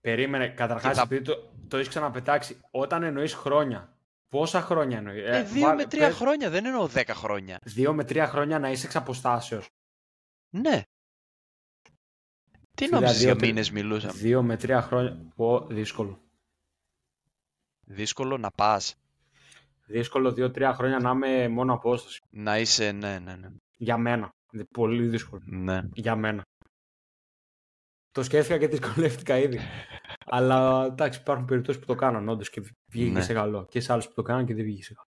[0.01, 3.97] Περίμενε, καταρχάς, Και θα- επειδή το, το έχεις ξαναπετάξει, όταν εννοείς χρόνια,
[4.29, 5.23] πόσα χρόνια εννοείς.
[5.27, 7.57] Ε, δύο με τρία χρόνια, δεν εννοώ δέκα χρόνια.
[7.63, 9.67] Δύο με τρία χρόνια να είσαι εξ αποστάσεως.
[10.49, 10.81] Ναι.
[12.79, 15.31] Τι Φίλε, νόμιζες δύο, για τρι- μήνες μιλούσαμε; Δύο με τρία χρόνια.
[15.35, 16.19] Πω, δύσκολο.
[17.85, 18.95] Δύσκολο να πας.
[19.85, 22.19] Δύσκολο δύο-τρία χρόνια να είμαι μόνο απόσταση.
[22.29, 23.49] Να είσαι, ναι, ναι, ναι.
[23.77, 24.29] Για μένα.
[24.51, 25.41] Είναι Πολύ δύσκολο.
[25.45, 25.81] ναι.
[25.93, 26.41] Για μένα.
[28.11, 29.59] Το σκέφτηκα και δυσκολεύτηκα ήδη.
[30.35, 32.61] Αλλά εντάξει, υπάρχουν περιπτώσεις που το κάναν όντως και
[32.91, 33.21] βγήκε Ναι.
[33.21, 33.65] σε καλό.
[33.65, 35.07] Και σε άλλους που το κάναν και δεν βγήκε σε καλό.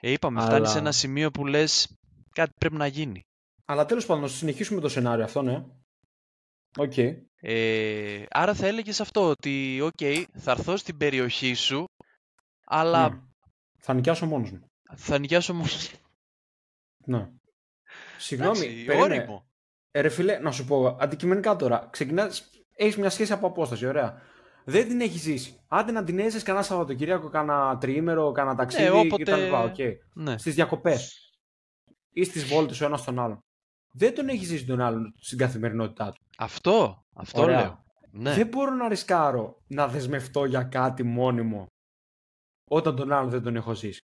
[0.00, 1.96] Ε, είπαμε, Αλλά- φτάνει σε ένα σημείο που λες
[2.32, 3.22] κάτι πρέπει να γίνει.
[3.64, 5.64] Αλλά τέλος πάντων, να συνεχίσουμε το σενάριο αυτό, ναι.
[6.76, 6.92] Οκ.
[7.40, 11.84] Ε, άρα θα έλεγες αυτό, ότι οκ, θα έρθω στην περιοχή σου,
[12.64, 13.20] αλλά Ναι.
[13.78, 14.70] Θα νοικιάσω μόνος μου.
[14.96, 15.90] θα νοικιάσω μόνος.
[17.04, 17.30] Ναι.
[18.18, 19.14] Συγγνώμη, Εντάξει, περίμενε.
[19.14, 19.46] όριμο.
[19.90, 21.88] Ε, ρε φίλε, να σου πω αντικειμενικά τώρα.
[21.90, 24.22] Ξεκινάς, έχεις μια σχέση από απόσταση, ωραία.
[24.64, 25.60] Δεν την έχεις ζήσει.
[25.68, 29.52] Άντε να την έζησες κανένα Σαββατοκύριακο, κανένα τριήμερο, κανένα ταξίδι Ναι, όποτε- κτλ.
[29.54, 29.92] Okay.
[30.14, 30.38] Ναι.
[30.38, 31.32] Στις διακοπές.
[32.12, 33.44] Ή στις βόλτες ο ένας τον άλλον.
[33.90, 36.20] Δεν τον έχεις ζήσει τον άλλον στην καθημερινότητά του.
[36.38, 37.60] Αυτό, αυτό Ωραία.
[37.60, 37.84] λέω.
[38.10, 38.34] Ναι.
[38.34, 41.66] Δεν μπορώ να ρισκάρω να δεσμευτώ για κάτι μόνιμο
[42.70, 44.00] όταν τον άλλον δεν τον έχω ζήσει.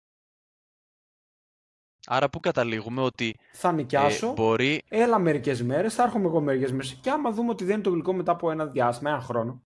[2.05, 6.71] Άρα που καταλήγουμε ότι Θα ε, νοικιάσω, μπορεί, έλα μερικές μέρες, θα έρχομαι εγώ μερικές
[6.71, 6.93] μέρες.
[7.01, 9.63] Και άμα δούμε ότι δεν δένει το γλυκό μετά από ένα διάστημα, ένα χρόνο.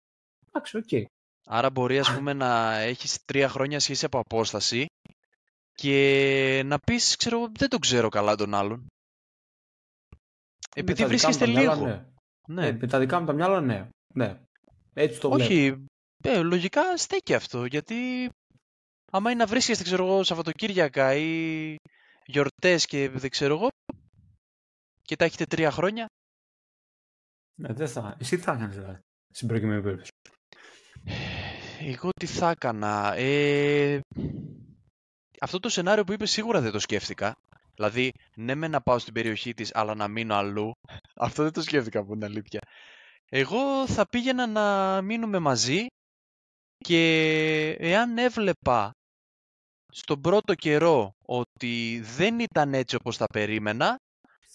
[0.48, 1.09] Εντάξει, οκ.
[1.44, 4.87] άρα μπορεί ας πούμε να έχεις τρία χρόνια σχέση από απόσταση
[5.74, 8.87] και να πεις, ξέρω, εγώ, δεν τον ξέρω καλά τον άλλον.
[10.74, 11.87] Επειδή Με τα δικά μου βρίσκεστε τα μυαλά, λίγο.
[11.87, 12.04] Ναι.
[12.46, 12.66] Ναι.
[12.66, 13.88] Ε, με τα δικά μου τα μυαλά, ναι.
[14.14, 14.40] ναι.
[14.92, 15.52] Έτσι το βλέπω.
[15.52, 15.84] Όχι,
[16.22, 18.28] ε, λογικά στέκει αυτό, γιατί
[19.12, 21.74] άμα είναι να βρίσκεστε, ξέρω εγώ, Σαββατοκύριακα ή
[22.26, 23.68] γιορτές και δεν ξέρω εγώ,
[25.02, 26.06] και τα έχετε τρία χρόνια,
[27.54, 28.16] Ναι, δεν θα.
[28.20, 28.98] Εσύ τι θα έκανες, δηλαδή,
[29.30, 30.10] στην προκειμένη περίπτωση;
[31.80, 33.14] εγώ τι θα έκανα.
[33.16, 34.00] Ε,
[35.40, 37.34] αυτό το σενάριο που είπες σίγουρα δεν το σκέφτηκα.
[37.74, 40.72] Δηλαδή, ναι με να πάω στην περιοχή της, αλλά να μείνω αλλού.
[41.26, 42.60] Αυτό δεν το σκέφτηκα που είναι αλήθεια.
[43.28, 45.87] Εγώ θα πήγαινα να μείνουμε μαζί
[46.78, 48.90] και εάν έβλεπα
[49.88, 53.96] στον πρώτο καιρό ότι δεν ήταν έτσι όπως τα περίμενα,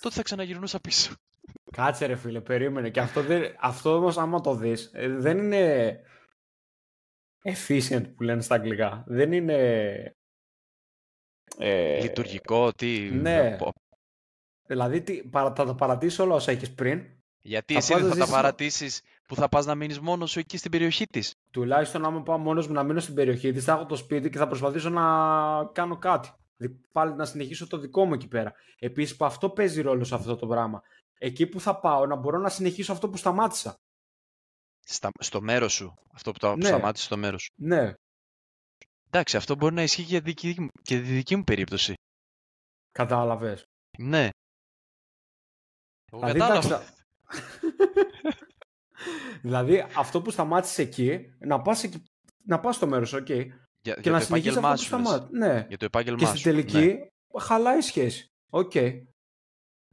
[0.01, 1.13] τότε θα ξαναγυρνούσα πίσω.
[1.77, 2.89] Κάτσε ρε φίλε, περίμενε.
[2.89, 5.95] Και αυτό, δεν, αυτό όμως άμα το δεις, ε, δεν είναι
[7.43, 9.03] efficient που λένε στα αγγλικά.
[9.07, 10.13] Δεν είναι...
[11.61, 13.09] Ε, Λειτουργικό, τι...
[13.11, 13.55] ναι.
[13.57, 13.73] πω-
[14.67, 17.03] Δηλαδή τι, παρα, θα τα παρατήσεις όλα όσα έχεις πριν,
[17.41, 19.99] Γιατί Θα εσύ πας δεν να θα τα ζήσεις- παρατήσεις που θα πας να μείνεις
[19.99, 23.51] μόνος σου εκεί στην περιοχή της; τουλάχιστον άμα πάω μόνος μου να μείνω στην περιοχή
[23.51, 25.03] της, θα έχω το σπίτι και θα προσπαθήσω να
[25.65, 26.29] κάνω κάτι.
[26.57, 28.53] Δηλαδή, Πάλι να συνεχίσω το δικό μου εκεί πέρα.
[28.79, 30.81] Επίσης που αυτό παίζει ρόλο σε αυτό το πράγμα.
[31.17, 33.79] Εκεί που θα πάω να μπορώ να συνεχίσω αυτό που σταμάτησα.
[34.79, 35.93] Στα, στο μέρος σου.
[36.13, 36.65] Αυτό που το Ναι.
[36.65, 37.51] σταμάτησε στο μέρος σου.
[37.55, 37.93] Ναι,
[39.11, 41.93] Εντάξει, αυτό μπορεί να ισχύει και, δική, μου- και τη δική μου περίπτωση.
[42.91, 43.63] κατάλαβες.
[43.97, 44.29] Ναι.
[46.11, 46.67] Εγώ Δηλαδή, κατάλαβα.
[46.75, 46.93] εντάξει,
[49.41, 52.03] δηλαδή αυτό που σταμάτησε εκεί, να πας, εκεί,
[52.43, 53.29] να πας στο μέρος, οκ.
[53.29, 53.45] Για,
[53.93, 55.07] Και για να το συνεχίσεις επάγγελμά αυτό που σου.
[55.07, 55.07] λες.
[55.09, 55.37] σταμάτησε.
[55.53, 55.65] Ναι.
[55.67, 56.43] Για το επάγγελμά Και στην σου.
[56.43, 57.39] τελική Ναι.
[57.41, 58.27] χαλάει η σχέση.
[58.49, 58.71] Οκ.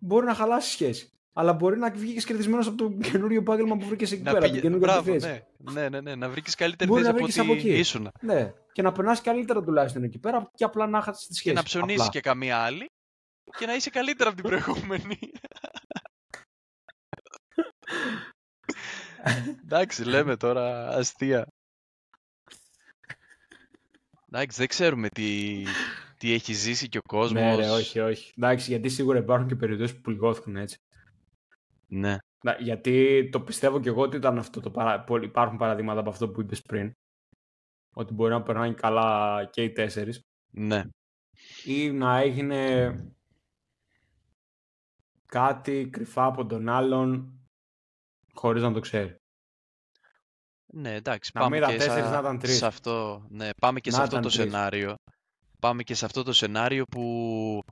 [0.00, 1.10] Μπορεί να χαλάσει η σχέση.
[1.32, 4.40] Αλλά μπορεί να βγει κερδισμένος από το καινούριο επάγγελμα που βρήκες εκεί Να πέρα.
[4.46, 5.44] πήγε- Την καινούργια Μπράβο, θέση.
[5.58, 5.72] ναι.
[5.72, 6.14] ναι, ναι, ναι.
[6.14, 7.78] Να βρήκες καλύτερη Μπορεί θέση να από βρήκες ό,τι από εκεί.
[7.78, 8.10] ήσουν.
[8.20, 8.52] Ναι.
[8.76, 11.48] Και να περνάσει καλύτερα τουλάχιστον εκεί πέρα και απλά να χάσει τη σχέση.
[11.54, 12.10] Και να ψωνίσεις Απλά.
[12.12, 12.86] και καμία άλλη
[13.58, 15.18] και να είσαι καλύτερα από την προηγούμενη.
[19.62, 21.46] Εντάξει, λέμε τώρα αστεία.
[24.30, 25.62] Εντάξει, δεν ξέρουμε τι,
[26.16, 27.42] τι έχει ζήσει και ο κόσμος.
[27.42, 28.32] Ναι, ρε, όχι, όχι.
[28.36, 30.76] Εντάξει, γιατί σίγουρα υπάρχουν και περιπτώσεις που πληγώθηκαν έτσι.
[31.86, 32.16] Ναι.
[32.44, 35.04] Να- Γιατί το πιστεύω και εγώ ότι ήταν αυτό το παρα...
[35.04, 36.92] πολύ- Υπάρχουν παραδείγματα από αυτό που είπες πριν.
[37.98, 40.24] Ότι μπορεί να περνάνε καλά και οι τέσσερις.
[40.50, 40.84] Ναι.
[41.64, 42.90] Ή να έγινε
[45.26, 47.32] κάτι κρυφά από τον άλλον
[48.32, 49.16] χωρίς να το ξέρει.
[50.66, 52.56] Ναι, εντάξει, Να πάμε μην ήταν και τέσσερις, σε, να ήταν τρεις.
[52.56, 54.50] σε αυτό, ναι, πάμε και σε Να αυτό ήταν το τρεις.
[54.50, 54.94] σενάριο.
[55.60, 57.62] Πάμε και σε αυτό το σενάριο που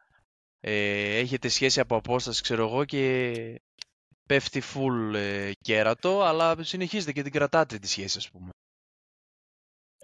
[0.60, 3.34] ε, έχετε σχέση από απόσταση, ξέρω εγώ, και
[4.26, 8.50] πέφτει full ε, κέρατο, αλλά συνεχίζετε και την κρατάτε τη σχέση, ας πούμε.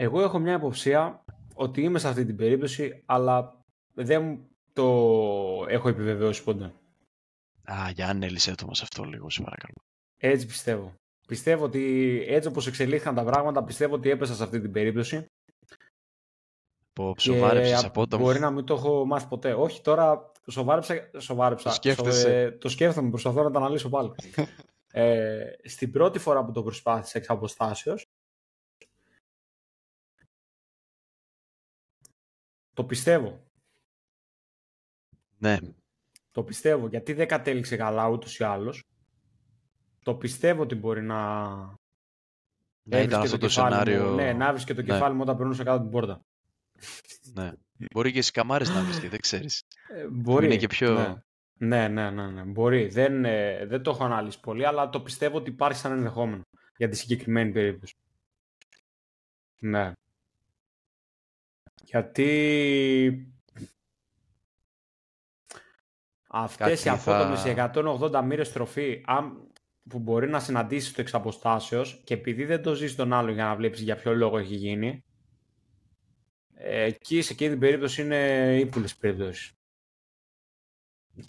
[0.03, 4.85] Εγώ έχω μια υποψία ότι είμαι σε αυτή την περίπτωση, αλλά δεν μου το
[5.69, 6.73] έχω επιβεβαιώσει ποτέ.
[7.65, 9.75] Α, για ανέλησέ το μας αυτό λίγο, σε παρακαλώ.
[10.17, 10.95] Έτσι πιστεύω.
[11.29, 15.27] Πιστεύω ότι έτσι όπως εξελίχθηκαν τα πράγματα, πιστεύω ότι έπεσα σε αυτή την περίπτωση
[16.93, 18.23] Πω, σοβάρεψες απότομα.
[18.23, 19.53] Μπορεί να μην το έχω μάθει ποτέ.
[19.53, 21.11] Όχι, τώρα σοβάρεψα.
[21.19, 21.69] σοβάρεψα.
[21.69, 22.41] Το σκέφτεσαι.
[22.41, 24.13] Ε, το σκέφτομαι, προσπαθώ να το αναλύσω πάλι.
[24.93, 28.07] ε, στην πρώτη φορά που το προσπάθησα εξ αποστάσεως,
[32.81, 33.45] το πιστεύω.
[35.39, 35.59] Ναι.
[36.31, 38.85] Το πιστεύω, γιατί δεν κατέληξε καλά ούτως ή άλλως.
[40.03, 41.45] Το πιστεύω ότι μπορεί να...
[42.83, 44.09] Να ήταν αυτό το, σενάριο.
[44.09, 44.87] Μου, ναι, να και το Ναι.
[44.87, 46.21] κεφάλι μου όταν περνούσα κάτω την πόρτα.
[47.33, 47.53] Ναι.
[47.93, 49.63] Μπορεί και στι καμάρε να βρίσκει, δεν ξέρεις.
[49.95, 50.47] Ε, μπορεί.
[50.47, 51.15] Είναι και πιο- Ναι.
[51.67, 52.43] Ναι, ναι, ναι, ναι.
[52.43, 52.87] Μπορεί.
[52.89, 56.43] Δεν, ε, δεν το έχω αναλύσει πολύ, αλλά το πιστεύω ότι υπάρχει σαν ενδεχόμενο
[56.77, 57.95] για τη συγκεκριμένη περίπτωση.
[59.61, 59.93] Ναι.
[61.91, 63.33] Γιατί
[66.29, 69.53] αυτές οι Κάτι θα- απότομες 180 μοίρες στροφή αν-
[69.89, 73.45] που μπορεί να συναντήσεις το εξ αποστάσεως και επειδή δεν το ζεις τον άλλο για
[73.45, 75.05] να βλέπεις για ποιο λόγο έχει γίνει
[76.55, 79.53] ε, εκεί σε εκείνη την περίπτωση είναι ύπουλες περιπτώσεις.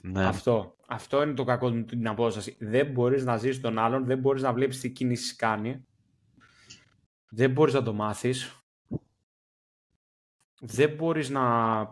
[0.01, 0.25] Ναι.
[0.25, 0.75] Αυτό.
[0.87, 2.55] Αυτό είναι το κακό με την απόσταση.
[2.59, 5.85] Δεν μπορείς να ζεις τον άλλον, δεν μπορείς να βλέπεις τι κίνηση κάνει.
[7.29, 8.60] Δεν μπορείς να το μάθεις.
[10.63, 11.43] Δεν μπορείς να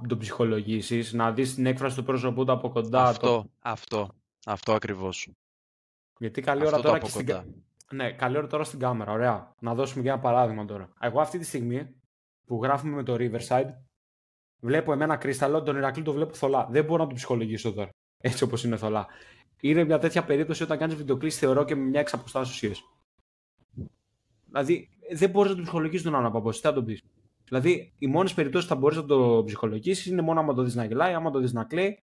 [0.07, 3.03] τον ψυχολογήσεις, να δεις την έκφραση του πρόσωπού του από κοντά.
[3.03, 3.49] αυτό, Το...
[3.59, 4.09] αυτό,
[4.45, 5.29] αυτό ακριβώς.
[6.19, 7.25] Γιατί καλή αυτό ώρα το τώρα από και στην...
[7.25, 7.39] κοντά.
[7.39, 9.11] κα- Ναι, καλή ώρα τώρα στην κάμερα.
[9.11, 9.55] Ωραία.
[9.59, 10.89] Να δώσουμε και ένα παράδειγμα τώρα.
[10.99, 11.95] Εγώ αυτή τη στιγμή
[12.45, 13.73] που γράφουμε με το Riverside,
[14.59, 16.67] βλέπω εμένα κρίσταλο, τον Ηρακλή το βλέπω θολά.
[16.71, 17.89] Δεν μπορώ να το ψυχολογήσω τώρα.
[18.17, 19.07] Έτσι όπως είναι θολά.
[19.61, 22.83] Είναι μια τέτοια περίπτωση όταν κάνεις βιντεοκλήση, θεωρώ και με μια εξαποστάσεω σχέση.
[24.45, 26.61] Δηλαδή, δεν μπορείς να το ψυχολογήσεις τον άλλον από απόσταση.
[26.61, 27.01] Τι θα τον πεις;
[27.49, 30.75] Δηλαδή, οι μόνες περιπτώσεις που θα μπορείς να το ψυχολογήσεις είναι μόνο άμα το δεις
[30.75, 32.03] να γελάει, άμα το δεις να κλαίει,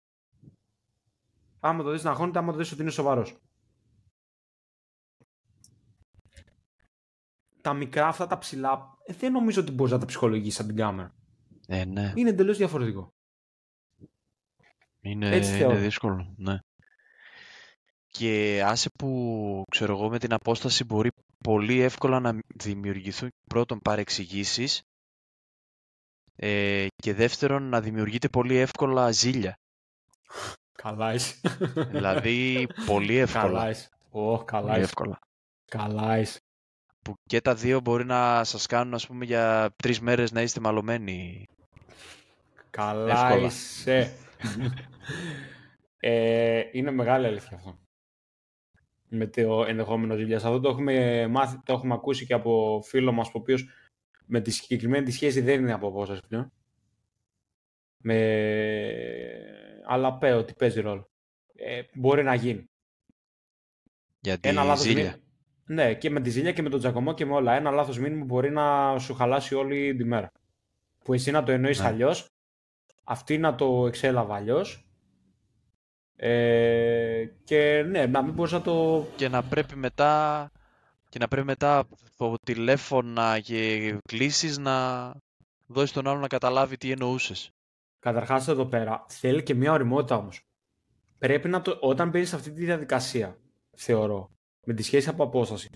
[1.60, 3.36] άμα το δεις να χώνεται, άμα το δεις ότι είναι σοβαρός.
[7.60, 10.76] Τα μικρά αυτά τα ψηλά ε, δεν νομίζω ότι μπορείς να τα ψυχολογήσεις από την
[10.76, 11.14] κάμερα.
[11.66, 12.12] Ε, ναι.
[12.16, 13.14] Είναι εντελώς διαφορετικό.
[15.00, 15.76] Είναι, Έτσι είναι θεωρώ.
[15.78, 16.58] δύσκολο, ναι.
[18.06, 21.10] Και άσε που, ξέρω εγώ, με την απόσταση μπορεί
[21.44, 24.82] πολύ εύκολα να δημιουργηθούν πρώτον παρεξηγήσεις
[26.36, 29.56] ε, και δεύτερον να δημιουργείται πολύ εύκολα ζήλια.
[30.72, 31.34] Καλά είσαι.
[31.90, 33.42] δηλαδή, πολύ εύκολα.
[33.46, 33.88] Καλά είσαι.
[34.10, 34.82] Ω, καλά Πολύ είσαι.
[34.84, 35.18] εύκολα.
[35.64, 36.40] Καλά είσαι.
[37.02, 40.60] Που και τα δύο μπορεί να σας κάνουν, ας πούμε, για τρεις μέρες να είστε
[40.60, 41.46] μαλωμένοι.
[42.70, 43.46] Καλά Εύκολα.
[43.46, 44.12] είσαι.
[46.00, 47.78] ε, είναι μεγάλη αλήθεια αυτό.
[49.08, 50.36] Με το ενδεχόμενο ζήλια.
[50.36, 53.68] Αυτό το έχουμε μάθει, το έχουμε ακούσει και από φίλο μας, ο οποίος
[54.32, 56.52] με τη συγκεκριμένη τη σχέση δεν είναι από απόσταση πλέον.
[57.96, 58.16] Με...
[59.86, 61.10] Αλλά πέ ότι παίζει ρόλο.
[61.54, 62.70] Ε, μπορεί να γίνει.
[64.20, 65.02] Για τη Ένα λάθος ζήλια.
[65.02, 65.16] μήνυμα.
[65.66, 67.52] Ναι, και με τη ζήλια και με τον τζακωμό και με όλα.
[67.54, 70.32] Ένα λάθος μήνυμα μπορεί να σου χαλάσει όλη τη μέρα.
[71.04, 71.86] Που εσύ να το εννοείς Ναι.
[71.86, 72.28] αλλιώς,
[73.04, 74.86] αυτή να το εξέλαβε αλλιώς.
[76.16, 79.06] Ε, και ναι, να μην μπορείς να το...
[79.16, 80.50] και να πρέπει μετά
[81.12, 85.10] και να πρέπει μετά από τηλέφωνα και κλήσεις να
[85.66, 87.50] δώσεις τον άλλο να καταλάβει τι εννοούσες.
[87.98, 90.40] Καταρχάς εδώ πέρα θέλει και μια ωριμότητα όμως.
[91.18, 91.78] Πρέπει να το...
[91.80, 93.38] Όταν μπαίνεις σε αυτή τη διαδικασία,
[93.76, 94.30] θεωρώ,
[94.66, 95.68] με τη σχέση από απόσταση,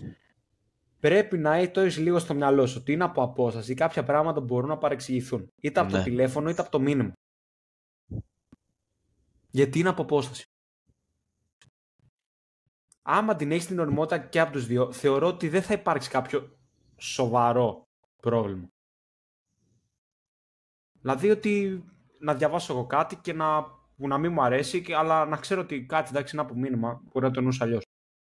[0.99, 4.41] πρέπει να έχεις το έχεις λίγο στο μυαλό σου ότι είναι από απόσταση κάποια πράγματα
[4.41, 5.47] μπορούν να παρεξηγηθούν.
[5.61, 6.03] Είτε από το Ναι.
[6.03, 7.11] τηλέφωνο είτε από το μήνυμα.
[9.51, 10.46] Γιατί είναι από απόσταση.
[13.09, 16.57] Άμα την έχεις την οριμότητα και από τους δύο, θεωρώ ότι δεν θα υπάρξει κάποιο
[16.97, 17.83] σοβαρό
[18.21, 18.67] πρόβλημα.
[21.01, 21.83] Δηλαδή ότι
[22.19, 23.63] να διαβάσω εγώ κάτι και να,
[23.97, 27.01] που να μην μου αρέσει, και- αλλά να ξέρω ότι κάτι εντάξει είναι από μήνυμα,
[27.03, 27.83] μπορεί να το εννοούσα αλλιώς.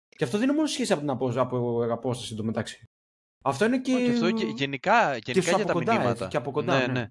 [0.10, 2.84] Και αυτό δεν είναι μόνο σχέση από την απο, από απόσταση εντωμεταξύ.
[3.42, 4.04] Αυτό είναι και.
[4.04, 6.12] Και, αυτό και γενικά, γενικά σου για από τα κοντά, μηνύματα.
[6.12, 7.00] έτσι, και από κοντά, ναι, ναι.
[7.00, 7.08] ναι.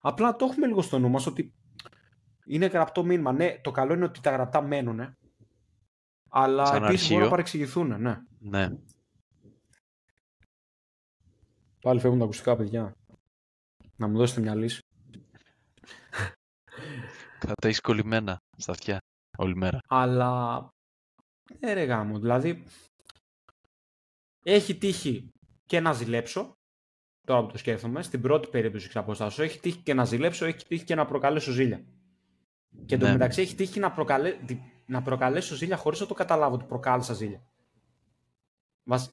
[0.00, 1.54] Απλά το έχουμε λίγο στο νου μας ότι
[2.44, 3.32] είναι γραπτό μήνυμα.
[3.32, 5.16] Ναι, το καλό είναι ότι τα γραπτά μένουν.
[6.34, 7.08] Αλλά Σαν επίσης αρχείο.
[7.08, 8.20] μπορούν να παρεξηγηθούν, ναι.
[8.38, 8.68] ναι.
[11.80, 12.92] Πάλι φεύγουν τα ακουστικά, παιδιά.
[13.96, 14.80] Να μου δώσετε μια λύση.
[17.38, 18.98] Θα τα έχεις κολλημένα στα αυτιά
[19.38, 19.78] όλη μέρα.
[19.88, 20.68] Αλλά.
[21.60, 22.18] Ναι, ρε γάμο.
[22.18, 22.64] Δηλαδή.
[24.44, 25.28] Έχει τύχει
[25.66, 26.52] και να ζηλέψω.
[27.26, 30.66] Τώρα που το σκέφτομαι, στην πρώτη περίπτωση εξ αποστάσεως, έχει τύχει και να ζηλέψω, έχει
[30.66, 31.84] τύχει και να προκαλέσω ζήλια.
[32.86, 33.02] Και Ναι.
[33.04, 34.36] εντωμεταξύ έχει τύχει να, προκαλέ...
[34.84, 37.42] τι- να προκαλέσω ζήλια χωρίς να το καταλάβω ότι προκάλεσα ζήλια.
[38.84, 39.10] Βασ...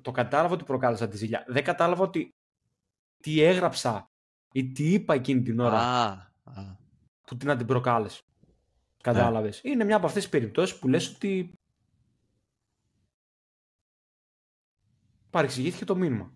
[0.00, 1.44] Το κατάλαβα ότι προκάλεσα τη ζήλια.
[1.48, 2.34] Δεν κατάλαβα ότι
[3.20, 4.10] τι έγραψα
[4.52, 6.10] ή τι είπα εκείνη την ώρα Α,
[6.44, 6.76] α,
[7.26, 8.22] που την να την προκάλεσε.
[9.02, 9.60] Κατάλαβες.
[9.64, 11.58] Είναι μια από αυτές τις περιπτώσεις που λες ότι
[15.30, 16.32] παρεξηγήθηκε το μήνυμα.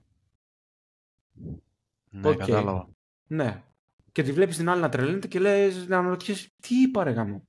[2.10, 2.36] ναι, Οκ.
[2.36, 2.88] κατάλαβα.
[3.26, 3.62] Ναι.
[4.12, 7.48] Και τη βλέπεις την άλλη να τρελαίνεται και λες να αναρωτιέσαι τι είπα, ρε γαμώ;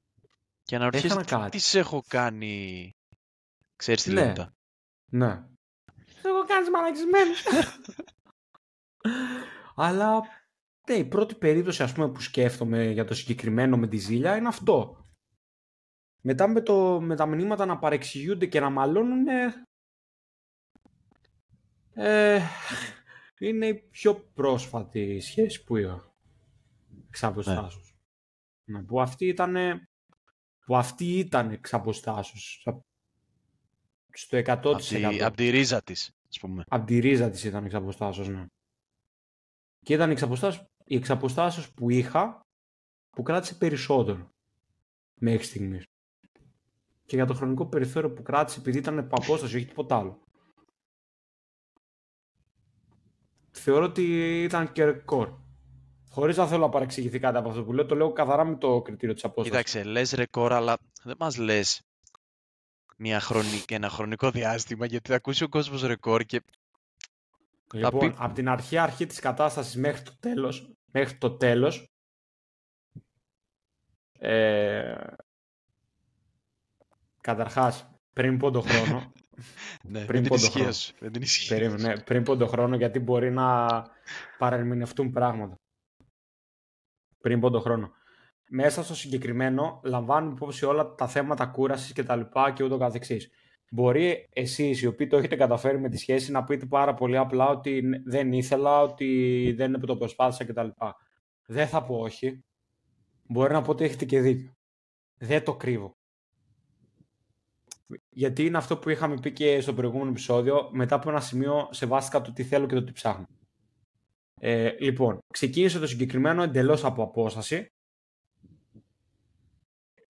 [0.68, 1.50] Και αναρωτιέσαι Έκανα τι, κάτι.
[1.50, 2.92] τις σε έχω κάνει.
[3.76, 4.16] Ξέρεις τι Ναι.
[4.16, 4.54] λένε μετά.
[5.12, 5.48] Ναι.
[6.24, 7.34] Εγώ κάνει μαλακισμένο.
[9.76, 10.22] Αλλά
[10.90, 14.48] ναι, η πρώτη περίπτωση ας πούμε, που σκέφτομαι για το συγκεκριμένο με τη ζήλια είναι
[14.48, 15.06] αυτό.
[16.22, 19.28] Μετά με, το, με τα μηνύματα να παρεξηγούνται και να μαλώνουν
[21.94, 22.42] ε,
[23.40, 26.16] είναι η πιο πρόσφατη σχέση που είχα.
[27.08, 27.98] Εξ αποστάσεως.
[28.70, 29.56] Ναι, που αυτή ήταν
[30.68, 32.68] που αυτή ήταν εξ αποστάσεως.
[34.12, 34.48] Στο 100%.
[34.48, 36.64] Από τη, απ' τη ρίζα της, ας πούμε.
[36.68, 38.46] Από τη ρίζα της ήταν εξ αποστάσεως, ναι.
[39.80, 42.40] Και ήταν εξ αποστάσεως, η εξ αποστάσεως που είχα,
[43.10, 44.30] που κράτησε περισσότερο.
[45.20, 45.86] Μέχρι στιγμής.
[47.06, 50.22] Και για το χρονικό περιθώριο που κράτησε, επειδή ήταν από απόσταση, όχι τίποτα άλλο.
[53.52, 54.04] Θεωρώ ότι
[54.44, 55.46] ήταν και ρεκόρ.
[56.10, 58.82] Χωρίς να θέλω να παρεξηγηθεί κάτι από αυτό που λέω, το λέω καθαρά με το
[58.82, 59.52] κριτήριο της απόστασης.
[59.52, 61.82] Κοίταξε, λες ρεκόρ, αλλά δεν μας λες
[62.98, 66.42] μια χρονική, ένα χρονικό διάστημα, γιατί θα ακούσει ο κόσμος ρεκόρ και
[67.74, 71.88] Λοιπόν, πει- από την αρχή αρχή της κατάστασης μέχρι το τέλος, μέχρι το τέλος,
[74.20, 74.96] ε,
[77.22, 79.12] καταρχάς, πριν πόντο χρόνο,
[79.84, 80.72] ναι, Πριν με την πόντο ισχύα χρόνο.
[80.72, 80.94] σου.
[81.00, 83.68] Με την ισχύα περίμενε, ναι, πριν πόντο χρόνο, γιατί μπορεί να
[84.38, 85.56] παρερμηνευτούν πράγματα.
[87.28, 87.92] Πριν πόντο χρόνο.
[88.50, 93.30] Μέσα στο συγκεκριμένο λαμβάνουν υπόψη όλα τα θέματα κούρασης και τα λοιπά και ούτω καθεξής.
[93.72, 97.50] Μπορεί εσείς οι οποίοι το έχετε καταφέρει με τη σχέση να πείτε πάρα πολύ απλά
[97.50, 100.68] ότι δεν ήθελα, ότι δεν το προσπάθησα κτλ.
[101.46, 102.44] Δεν θα πω όχι.
[103.24, 104.52] Μπορεί να πω ότι έχετε και δίκιο.
[105.18, 105.98] Δεν το κρύβω.
[108.10, 112.22] Γιατί είναι αυτό που είχαμε πει και στο προηγούμενο επεισόδιο, μετά από ένα σημείο σεβάστηκα
[112.22, 113.28] το τι θέλω και το τι ψάχνω.
[114.40, 117.68] Ε, λοιπόν, ξεκίνησε το συγκεκριμένο εντελώς από απόσταση.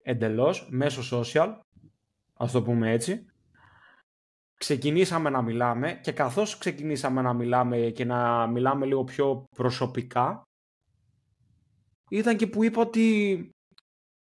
[0.02, 1.60] Εντελώς, μέσω social,
[2.34, 3.26] ας το πούμε έτσι.
[4.58, 10.42] Ξεκινήσαμε να μιλάμε και καθώς ξεκινήσαμε να μιλάμε και να μιλάμε λίγο πιο προσωπικά,
[12.10, 13.50] ήταν και που είπα ότι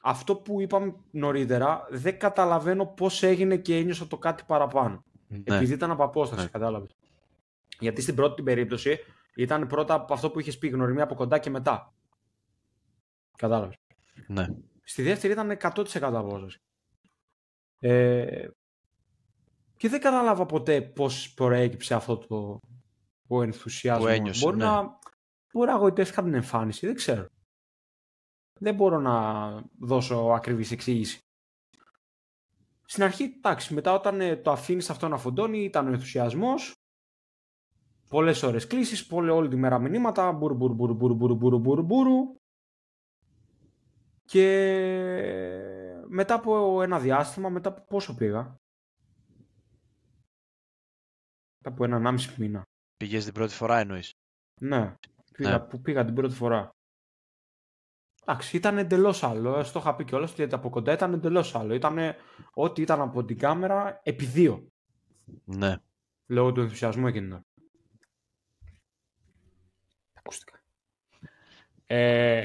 [0.02, 5.04] αυτό που είπαμε νωρίτερα δεν καταλαβαίνω πώς έγινε και ένιωσα το κάτι παραπάνω.
[5.28, 5.56] Ναι.
[5.56, 6.48] Επειδή ήταν από απόσταση, Ναι.
[6.48, 6.90] κατάλαβες.
[7.78, 8.98] Γιατί στην πρώτη την περίπτωση
[9.36, 11.94] ήταν πρώτα από αυτό που είχες πει γνωριμία από κοντά και μετά.
[13.36, 13.76] Κατάλαβες.
[14.26, 14.46] ναι.
[14.84, 16.58] Στη δεύτερη ήταν 100% απόσταση.
[17.78, 18.48] Ε,
[19.76, 22.58] και δεν κατάλαβα ποτέ πώς προέκυψε αυτό το
[23.26, 24.06] ο ενθουσιασμός.
[24.06, 24.64] Που ένιωσες, μπορεί, ναι.
[24.64, 24.98] να,
[25.52, 27.26] μπορεί να αγωγητεύτηκα την εμφάνιση, δεν ξέρω.
[28.60, 31.18] Δεν μπορώ να δώσω ακριβής εξήγηση.
[32.84, 36.74] Στην αρχή, εντάξει, μετά όταν ε, το αφήνεις αυτό να φοντώνει, ήταν ο ενθουσιασμός,
[38.12, 41.82] πολλές ώρες κλήσεις, πολλή, όλη τη μέρα μηνύματα, μπουρου μπουρου μπουρου μπουρου μπουρου μπουρου μπουρου
[41.82, 42.34] μπουρου.
[44.24, 44.46] Και
[46.08, 48.56] μετά από ένα διάστημα, μετά από πόσο πήγα;
[51.56, 52.62] Μετά από έναν άμιση μήνα.
[52.96, 54.12] Πήγες την πρώτη φορά εννοείς;
[54.60, 54.94] Ναι,
[55.32, 55.60] πήγα, Ναι.
[55.60, 56.70] που πήγα την πρώτη φορά.
[58.26, 59.58] Εντάξει, ήταν εντελώς άλλο.
[59.58, 61.74] Ε, Στο είχα πει κιόλας ότι από κοντά ήταν εντελώς άλλο.
[61.74, 61.98] Ήταν
[62.54, 64.66] ό,τι ήταν από την κάμερα επί δύο.
[65.44, 65.76] Ναι.
[66.26, 67.42] Λόγω του ενθουσιασμού εκείνη την ώρα.
[70.22, 70.60] Ακούστηκα.
[71.86, 72.44] Ε,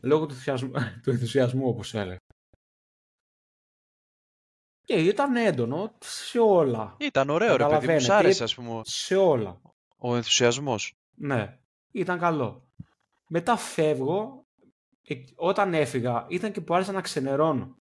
[0.00, 0.70] λόγω του ενθουσιασμού,
[1.02, 2.18] του ενθουσιασμού όπως έλεγα.
[4.84, 6.96] Και ήταν έντονο σε όλα.
[7.00, 9.60] Ήταν ωραίο ρε παιδί μου, σ' Καταλαβαίνετε, άρεσε ας πούμε Σε όλα.
[9.96, 10.92] ο ενθουσιασμός.
[11.14, 11.58] Ναι,
[11.92, 12.68] ήταν καλό.
[13.28, 14.44] Μετά φεύγω,
[15.02, 17.76] ε, όταν έφυγα, ήταν και που άρχισα να ξενερώνω.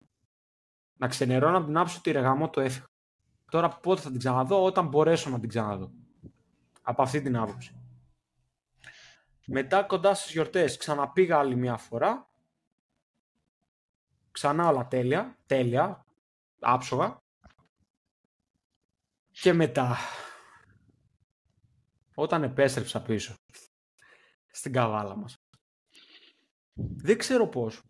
[0.97, 2.85] Να ξενερώνω από την άποψη ότι ρε γαμώ το έφυγα.
[3.51, 5.91] Τώρα πότε θα την ξαναδώ, όταν μπορέσω να την ξαναδώ.
[6.81, 7.75] Από αυτή την άποψη.
[9.47, 12.29] Μετά κοντά στις γιορτές ξαναπήγα άλλη μια φορά.
[14.31, 16.05] Ξανά όλα τέλεια, τέλεια,
[16.59, 17.17] άψογα.
[19.31, 19.97] Και μετά,
[22.15, 23.35] όταν επέστρεψα πίσω
[24.47, 25.35] στην καβάλα μας,
[26.73, 27.81] δεν ξέρω πώς,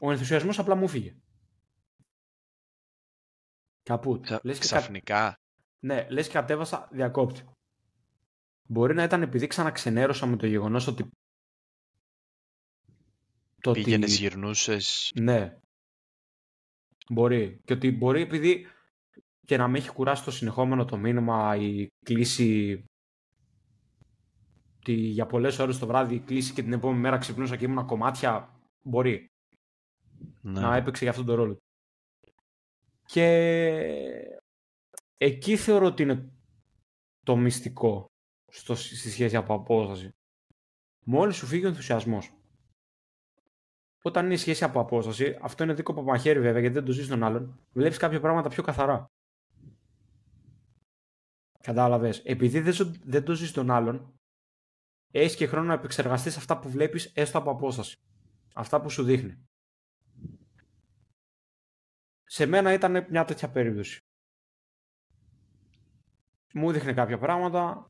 [0.00, 1.16] ο ενθουσιασμός απλά μου φύγε.
[3.82, 4.22] Καπούτ.
[4.24, 5.38] Ξα- Λες και κα- Ξαφνικά.
[5.78, 7.44] ναι, λες και κατέβασα διακόπτη.
[8.66, 11.08] Μπορεί να ήταν επειδή ξαναξενέρωσα με το γεγονός ότι...
[13.60, 15.12] Το ότι- Πήγαινες, γυρνούσες.
[15.14, 15.58] Ναι.
[17.08, 17.60] Μπορεί.
[17.64, 18.66] Και ότι μπορεί επειδή
[19.46, 22.82] και να με έχει κουράσει το συνεχόμενο το μήνυμα η κλίση
[24.76, 27.86] ότι για πολλές ώρες το βράδυ η κλίση και την επόμενη μέρα ξυπνούσα και ήμουν
[27.86, 29.26] κομμάτια μπορεί
[30.40, 30.60] Ναι.
[30.60, 31.56] να έπαιξε για αυτόν τον ρόλο.
[33.04, 33.26] Και
[35.16, 36.32] εκεί θεωρώ ότι είναι
[37.22, 38.06] το μυστικό
[38.46, 40.14] στο, στη σχέση από απόσταση.
[41.04, 42.30] Μόλις σου φύγει ο ενθουσιασμός.
[44.02, 47.08] Όταν είναι η σχέση από απόσταση, αυτό είναι δίκοπο μαχαίρι βέβαια γιατί δεν το ζεις
[47.08, 49.06] τον άλλον, βλέπεις κάποια πράγματα πιο καθαρά.
[51.60, 52.18] Κατάλαβες.
[52.24, 54.14] Επειδή δεν, δεν το ζεις τον άλλον,
[55.12, 57.96] έχεις και χρόνο να επεξεργαστείς αυτά που βλέπεις έστω από απόσταση.
[58.54, 59.46] Αυτά που σου δείχνει.
[62.24, 64.00] Σε μένα ήταν μια τέτοια περίπτωση.
[66.54, 67.88] Μου δείχνε κάποια πράγματα,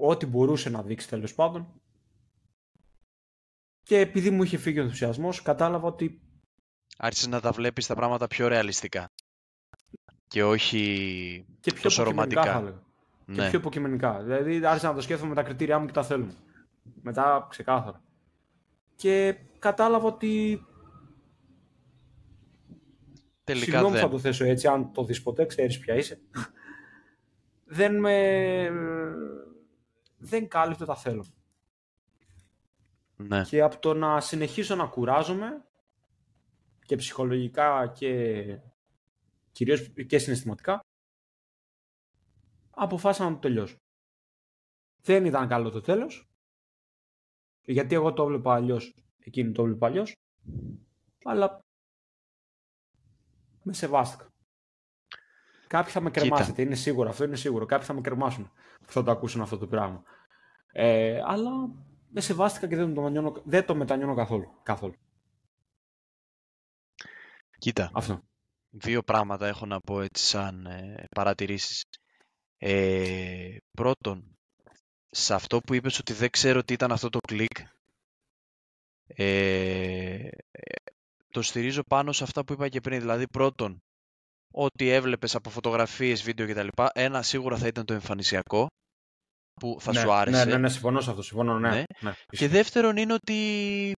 [0.00, 1.80] ό,τι μπορούσε να δείξει τέλος πάντων.
[3.82, 6.20] Και επειδή μου είχε φύγει ο ενθουσιασμός, κατάλαβα ότι.
[6.96, 9.10] Άρχισες να τα βλέπεις τα πράγματα πιο ρεαλιστικά.
[10.28, 12.42] Και όχι και πιο τόσο ρομαντικά.
[12.42, 12.82] Θα λέγα.
[13.26, 13.42] Ναι.
[13.42, 14.22] Και πιο υποκειμενικά.
[14.22, 16.26] Δηλαδή άρχισα να το σκέφτομαι με τα κριτήριά μου και τα θέλω.
[17.02, 18.02] Μετά ξεκάθαρα.
[18.96, 20.64] Και κατάλαβα ότι.
[23.44, 24.02] Τελικά Συγγνώμη δεν.
[24.02, 26.20] θα το θέσω έτσι, αν το δεις ποτέ, ξέρεις ποια είσαι.
[27.64, 28.70] δεν με...
[30.24, 31.26] Δεν κάλυπτε τα θέλω.
[33.16, 33.42] Ναι.
[33.42, 35.64] Και από το να συνεχίσω να κουράζομαι
[36.86, 38.58] και ψυχολογικά και
[39.52, 40.80] κυρίως και συναισθηματικά
[42.70, 43.76] αποφάσισα να το τελειώσω.
[45.02, 46.28] Δεν ήταν καλό το τέλος
[47.64, 50.12] γιατί εγώ το έβλεπα αλλιώς, εκείνη το έβλεπα αλλιώς,
[51.24, 51.60] αλλά
[53.62, 54.33] με σεβάστηκα.
[55.74, 57.66] Κάποιοι θα με κρεμάσετε, είναι σίγουρο, αυτό είναι σίγουρο.
[57.66, 58.50] Κάποιοι θα με κρεμάσουν
[58.86, 60.02] που θα το ακούσουν αυτό το πράγμα.
[60.72, 61.50] Ε, αλλά
[62.08, 64.60] με σεβάστηκα και δεν το, μετανιώνω, δεν το μετανιώνω καθόλου.
[64.62, 64.94] καθόλου.
[67.58, 68.20] Κοίτα, Αυτό.
[68.70, 71.84] δύο πράγματα έχω να πω έτσι σαν ε, παρατηρήσεις.
[72.58, 74.38] Ε, πρώτον,
[75.10, 77.58] σε αυτό που είπες ότι δεν ξέρω τι ήταν αυτό το κλικ,
[79.06, 80.28] ε,
[81.30, 83.00] το στηρίζω πάνω σε αυτά που είπα και πριν.
[83.00, 83.82] Δηλαδή, πρώτον,
[84.54, 86.68] ό,τι έβλεπες από φωτογραφίες, βίντεο κτλ.
[86.92, 88.66] Ένα σίγουρα θα ήταν το εμφανισιακό,
[89.60, 90.44] που θα ναι, σου άρεσε.
[90.44, 91.22] Ναι, ναι, ναι, συμφωνώ σε αυτό.
[91.22, 91.70] Συμφωνώ, ναι.
[91.70, 91.84] Ναι.
[92.00, 92.12] ναι.
[92.26, 93.92] Και δεύτερον είναι ότι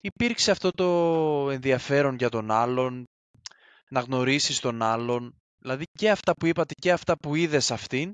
[0.00, 3.04] υπήρξε αυτό το ενδιαφέρον για τον άλλον,
[3.90, 5.30] να γνωρίσεις τον άλλον.
[5.58, 8.12] Δηλαδή και αυτά που είπατε και αυτά που είδες αυτήν,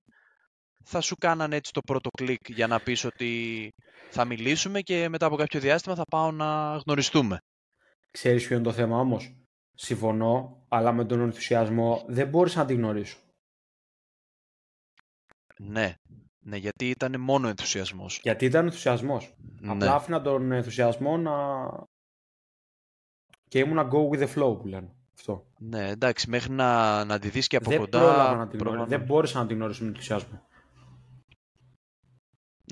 [0.85, 3.71] θα σου κάνανε έτσι το πρώτο κλικ για να πεις ότι
[4.11, 7.39] θα μιλήσουμε και μετά από κάποιο διάστημα θα πάω να γνωριστούμε.
[8.11, 9.35] Ξέρεις ποιο είναι το θέμα όμως;
[9.75, 13.19] Συμφωνώ, αλλά με τον ενθουσιασμό δεν μπορείς να την γνωρίσω.
[15.57, 15.95] Ναι,
[16.39, 18.21] ναι, γιατί ήταν μόνο ενθουσιασμός.
[18.23, 19.35] Γιατί ήταν ενθουσιασμός.
[19.61, 19.73] Ναι.
[19.73, 21.33] Απλά άφηνα τον ενθουσιασμό να...
[23.49, 24.95] Και ήμουνα go with the flow που λένε.
[25.15, 25.47] Αυτό.
[25.59, 27.99] Ναι, εντάξει, μέχρι να, να τη δεις και από δεν κοντά...
[27.99, 28.59] πρόλαβα να την γνωρίσω.
[28.59, 28.89] προφανώς.
[28.89, 30.43] Δεν μπόρεσα να την γνωρίσω με ενθουσιασμό.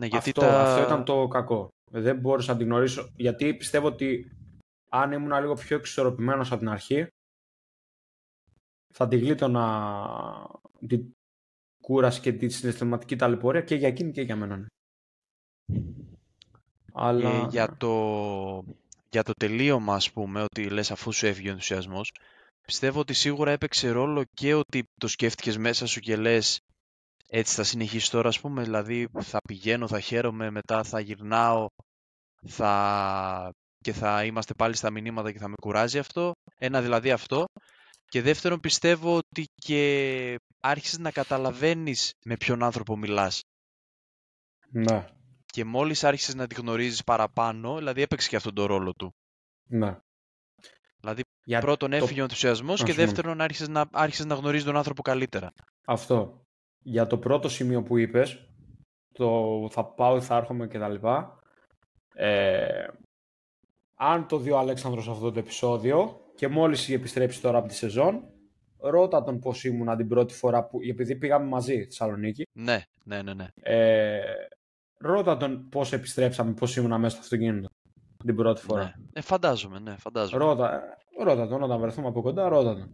[0.01, 0.61] Ναι, γιατί αυτό, τα...
[0.63, 1.69] αυτό ήταν το κακό.
[1.91, 3.11] Δεν μπόρεσα να την γνωρίσω.
[3.17, 4.37] Γιατί πιστεύω ότι
[4.95, 7.07] αν ήμουν λίγο πιο εξισορροπημένος από την αρχή
[8.95, 11.15] θα την γλίτωνα την
[11.83, 14.57] κούραση και τη συναισθηματική ταλαιπωρία και για εκείνη και για μένα.
[14.57, 14.67] ναι.
[16.93, 17.31] Αλλά...
[17.31, 18.65] Και για το,
[19.09, 22.13] για το τελείωμα, ας πούμε, ότι λες αφού σου έφυγε ο ενθουσιασμός,
[22.67, 26.61] πιστεύω ότι σίγουρα έπαιξε ρόλο και ότι το σκέφτηκες μέσα σου και λες
[27.29, 31.67] έτσι θα συνεχίσει τώρα, ας πούμε, δηλαδή θα πηγαίνω, θα χαίρομαι, μετά θα γυρνάω
[32.47, 33.53] θα...
[33.83, 36.33] και θα είμαστε πάλι στα μηνύματα και θα με κουράζει αυτό.
[36.59, 37.45] Ένα δηλαδή αυτό.
[38.09, 43.41] Και δεύτερον πιστεύω ότι και άρχισες να καταλαβαίνεις με ποιον άνθρωπο μιλάς.
[44.71, 45.07] Ναι,
[45.47, 49.11] Και μόλις άρχισες να τη γνωρίζεις παραπάνω, δηλαδή έπαιξε και αυτόν τον ρόλο του.
[49.69, 49.99] ναι.
[51.01, 53.09] Δηλαδή Για πρώτον το- έφυγε ο ενθουσιασμός Α, και συγγνώμη.
[53.13, 55.53] δεύτερον άρχισες να, άρχισες να γνωρίζεις τον άνθρωπο καλύτερα.
[55.87, 56.45] Αυτό.
[56.85, 58.49] Για το πρώτο σημείο που είπες,
[59.13, 61.39] το θα πάω, θα έρχομαι και τα λοιπά.
[62.15, 62.87] Ε,
[64.05, 67.75] αν το δει ο Αλέξανδρος αυτό το επεισόδιο και μόλις είχε επιστρέψει τώρα από τη
[67.75, 68.25] σεζόν,
[68.79, 73.23] ρώτα τον πώς ήμουν την πρώτη φορά που, επειδή πήγαμε μαζί στη Θεσσαλονίκη, Ναι, ναι,
[73.23, 73.47] ναι, ναι.
[73.63, 74.21] ε,
[74.99, 77.69] ρώτα τον πώς επιστρέψαμε, πώς ήμουν μέσα στο αυτοκίνητο
[78.25, 78.83] την πρώτη φορά.
[78.83, 78.93] ναι.
[79.13, 80.45] Ε, φαντάζομαι, ναι, φαντάζομαι.
[80.45, 82.91] Ρώτα, ε, ρώτα τον, όταν βρεθούμε από κοντά, ρώτα τον.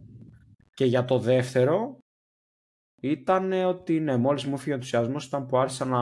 [0.73, 1.97] Και για το δεύτερο,
[3.01, 5.99] ήταν ότι ναι, μόλις μου έφυγε ο ενθουσιασμός ήταν που άρχισα να,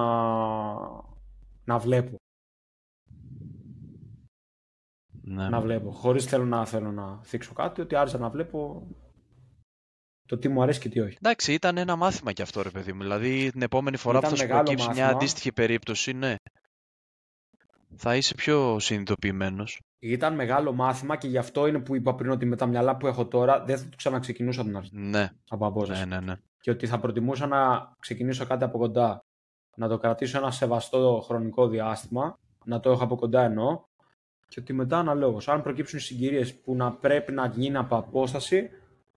[1.66, 2.16] να βλέπω.
[5.30, 5.50] Ναι.
[5.50, 5.92] Να βλέπω.
[5.92, 8.88] Χωρίς θέλω να θέλω να θίξω κάτι, ότι άρχισα να βλέπω
[10.26, 11.18] το τι μου αρέσει και τι όχι.
[11.22, 13.02] Εντάξει, ήταν ένα μάθημα κι αυτό, ρε παιδί μου.
[13.02, 15.20] Δηλαδή, την επόμενη φορά Ήταν που θα σου μεγάλο προκύψει μια μάθημα.
[15.20, 16.36] αντίστοιχη περίπτωση, ναι.
[17.96, 19.80] Θα είσαι πιο συνειδητοποιημένος.
[20.00, 23.08] Ήταν μεγάλο μάθημα και γι' αυτό είναι που είπα πριν ότι με τα μυαλά που
[23.08, 24.90] έχω τώρα δεν θα το ξαναξεκινούσα από την αρχή.
[24.98, 26.06] Ναι, Από απόσταση.
[26.06, 26.36] ναι, ναι, ναι.
[26.60, 29.26] και ότι θα προτιμούσα να ξεκινήσω κάτι από κοντά,
[29.76, 33.84] να το κρατήσω ένα σεβαστό χρονικό διάστημα, να το έχω από κοντά εννοώ,
[34.48, 38.70] και ότι μετά αναλόγως, αν προκύψουν συγκυρίες που να πρέπει να γίνει από απόσταση,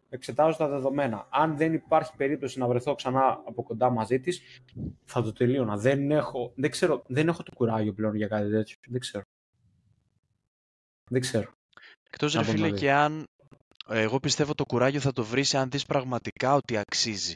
[0.08, 1.26] εξετάζω τα δεδομένα.
[1.30, 4.42] Αν δεν υπάρχει περίπτωση να βρεθώ ξανά από κοντά μαζί της,
[5.04, 5.76] θα το τελείωνα.
[5.76, 8.76] Δεν έχω, δεν, ξέρω, δεν έχω το κουράγιο πλέον για κάτι τέτοιο.
[8.88, 9.24] Δεν ξέρω.
[11.10, 11.52] Δεν ξέρω.
[12.06, 13.26] Εκτός ρε φίλε και αν
[13.88, 17.34] εγώ πιστεύω το κουράγιο θα το βρεις αν δεις πραγματικά ότι αξίζει.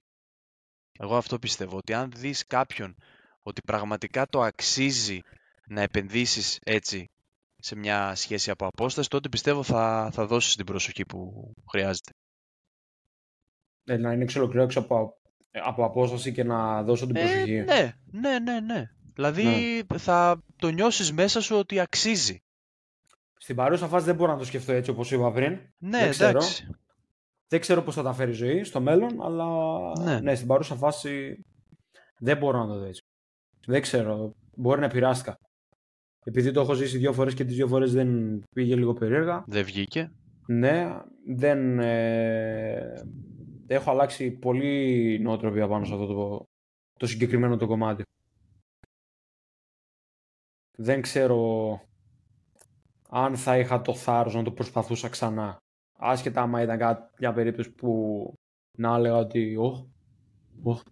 [0.99, 2.95] Εγώ αυτό πιστεύω, ότι αν δεις κάποιον
[3.43, 5.21] ότι πραγματικά το αξίζει
[5.67, 7.09] να επενδύσεις έτσι
[7.65, 12.11] σε μια σχέση από απόσταση, τότε πιστεύω θα, θα δώσεις την προσοχή που χρειάζεται.
[13.85, 15.17] Ε, να είναι ξελοκληρώσει από,
[15.51, 17.53] από απόσταση και να δώσω την ε, προσοχή.
[17.53, 18.91] ναι, ναι, ναι, ναι.
[19.15, 19.45] Δηλαδή
[19.93, 19.99] ναι.
[19.99, 22.43] θα το νιώσεις μέσα σου ότι αξίζει.
[23.37, 25.59] Στην παρούσα φάση δεν μπορώ να το σκεφτώ έτσι όπως είπα πριν.
[25.79, 26.41] Ναι, δεν ξέρω.
[27.49, 29.47] Δεν ξέρω πώς θα τα φέρει η ζωή στο μέλλον, αλλά
[29.99, 30.21] ναι.
[30.21, 31.45] ναι, στην παρούσα φάση
[32.19, 33.05] δεν μπορώ να το δω έτσι.
[33.67, 34.35] Δεν ξέρω.
[34.55, 35.39] Μπορεί να επηρεάστηκα.
[36.25, 39.45] Επειδή το έχω ζήσει δύο φορές και τις δύο φορές δεν πήγε λίγο περίεργα.
[39.47, 40.13] Δεν βγήκε.
[40.47, 41.79] Ναι, δεν...
[41.79, 43.07] Ε,
[43.67, 46.45] έχω αλλάξει πολύ νοοτροπία πάνω σε αυτό το,
[46.99, 48.03] το συγκεκριμένο το κομμάτι.
[50.77, 51.81] Δεν ξέρω
[53.09, 55.57] αν θα είχα το θάρρος να το προσπαθούσα ξανά.
[55.99, 58.33] Άσχετα άμα ήταν κάτι, μια περίπτωση που
[58.79, 59.85] να έλεγα ότι «Ωχ,
[60.63, 60.83] ωχ,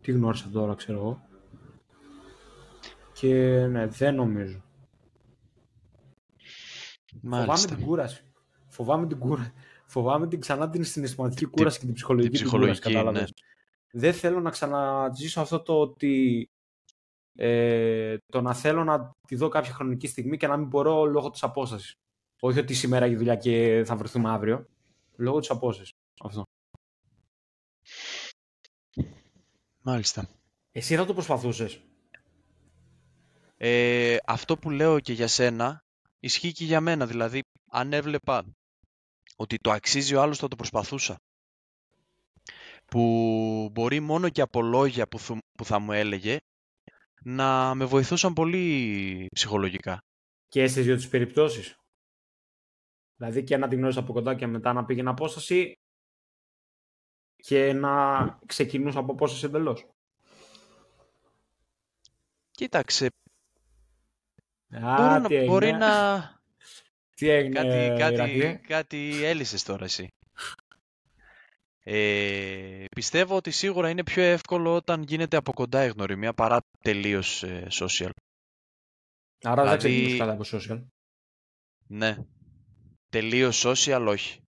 [0.00, 1.28] τι γνώρισα τώρα, ξέρω εγώ».
[3.20, 4.62] Και ναι, δεν νομίζω.
[7.20, 7.54] Μάλιστα.
[7.56, 8.24] Φοβάμαι την κούραση.
[8.68, 9.52] Φοβάμαι την κούραση.
[9.86, 13.32] Φοβάμαι την, ξανά την συναισθηματική κούραση και την ψυχολογική, την ψυχολογική κούραση, κατάλαβες.
[13.92, 14.00] Ναι.
[14.00, 16.48] Δεν θέλω να ξαναζήσω αυτό το ότι
[17.34, 21.30] ε, το να θέλω να τη δω κάποια χρονική στιγμή και να μην μπορώ λόγω
[21.30, 21.94] της απόστασης.
[22.40, 24.66] Όχι ότι σήμερα η δουλειά και θα βρεθούμε αύριο.
[25.16, 25.92] Λόγω της απόστασης.
[26.20, 26.42] Αυτό.
[29.82, 30.28] Μάλιστα.
[30.72, 31.80] Εσύ θα το προσπαθούσες.
[33.62, 35.84] Ε, αυτό που λέω και για σένα
[36.20, 37.06] ισχύει και για μένα.
[37.06, 37.40] Δηλαδή,
[37.70, 38.44] αν έβλεπα
[39.36, 41.16] ότι το αξίζει ο άλλος θα το προσπαθούσα.
[42.84, 46.38] Που μπορεί μόνο και από λόγια που, που θα μου έλεγε
[47.22, 49.98] να με βοηθούσαν πολύ ψυχολογικά.
[50.48, 51.76] Και στις δύο τις περιπτώσεις.
[53.16, 55.72] Δηλαδή και να την γνώρισα από κοντά και μετά να πήγαινε απόσταση
[57.36, 59.86] και να ξεκινούσα από απόσταση εντελώς.
[62.50, 63.08] Κοίταξε.
[64.70, 66.40] Α, μπορεί, να, μπορεί να...
[67.14, 70.08] Τι έγινε, κάτι, κάτι, κάτι έλυσες τώρα εσύ.
[71.82, 77.42] Ε, πιστεύω ότι σίγουρα είναι πιο εύκολο όταν γίνεται από κοντά η γνωριμία παρά τελείως
[77.42, 78.10] ε, social.
[79.42, 80.84] Άρα δηλαδή, δεν ξεκινήσεις κατά από social.
[81.86, 82.16] Ναι.
[83.08, 84.40] Τελείως social όχι.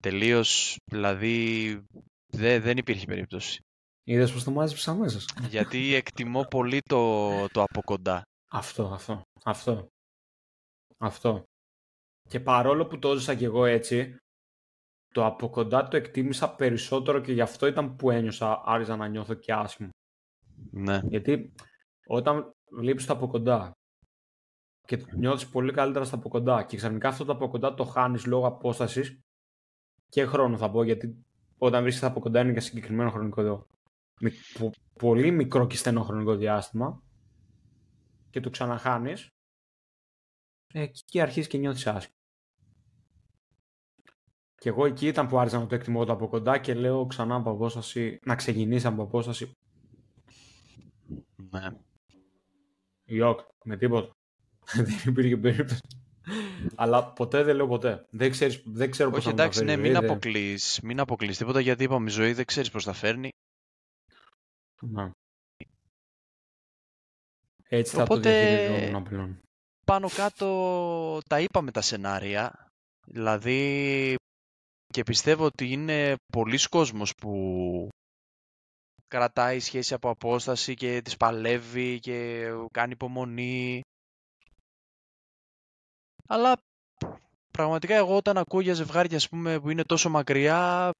[0.00, 1.78] Τελείως, δηλαδή
[2.26, 3.60] δε, δεν υπήρχε περίπτωση.
[4.08, 5.28] Είδες πως το μάζεψα αμέσως.
[5.48, 8.22] Γιατί εκτιμώ πολύ το, το από κοντά.
[8.50, 9.86] Αυτό, αυτό, αυτό.
[10.98, 11.42] Αυτό.
[12.28, 14.16] Και παρόλο που το έζησα κι εγώ έτσι,
[15.14, 19.34] το από κοντά το εκτίμησα περισσότερο και γι' αυτό ήταν που ένιωσα, άριζα να νιώθω
[19.34, 19.90] και άσχημο.
[20.70, 21.00] Ναι.
[21.04, 21.54] Γιατί
[22.06, 23.72] όταν βλέπεις το από κοντά
[24.80, 28.26] και νιώθεις πολύ καλύτερα στα από κοντά και ξαφνικά αυτό το από κοντά το χάνεις
[28.26, 29.18] λόγω απόστασης
[30.08, 31.24] και χρόνο θα πω, γιατί
[31.58, 33.66] όταν βρίσκεσαι από κοντά είναι για συγκεκριμένο χρονικό
[34.98, 37.02] πολύ μικρό και στενό χρονικό διάστημα
[38.30, 39.28] και το ξαναχάνεις
[40.72, 42.16] ε, και αρχίζεις και νιώθεις άσχημα.
[44.54, 47.34] Και εγώ εκεί ήταν που άρχισα να το εκτιμώ το από κοντά και λέω ξανά
[47.34, 49.52] από απόσταση, να ξεκινήσει από απόσταση.
[51.50, 51.68] Ναι.
[53.04, 54.16] Ιόκ, με τίποτα.
[54.74, 55.80] δεν υπήρχε περίπτωση.
[56.74, 58.06] Αλλά ποτέ δεν λέω ποτέ.
[58.10, 62.10] Δεν, ξέρεις, δεν ξέρω πώς θα εντάξει, ναι, μην αποκλείς, μην αποκλείς τίποτα γιατί είπαμε
[62.10, 63.30] η ζωή δεν ξέρεις πώς θα φέρνει.
[64.80, 65.10] Ναι.
[67.68, 69.40] Έτσι θα Οπότε, το διαχειριζόμουν πλέον.
[69.86, 72.68] Πάνω κάτω τα είπαμε τα σενάρια.
[73.06, 74.14] Δηλαδή
[74.92, 77.88] και πιστεύω ότι είναι πολλοί κόσμος που
[79.08, 83.80] κρατάει σχέση από απόσταση και τις παλεύει και κάνει υπομονή.
[86.28, 86.56] Αλλά
[87.52, 90.90] πραγματικά εγώ όταν ακούω για ζευγάρια ας πούμε, που είναι τόσο μακριά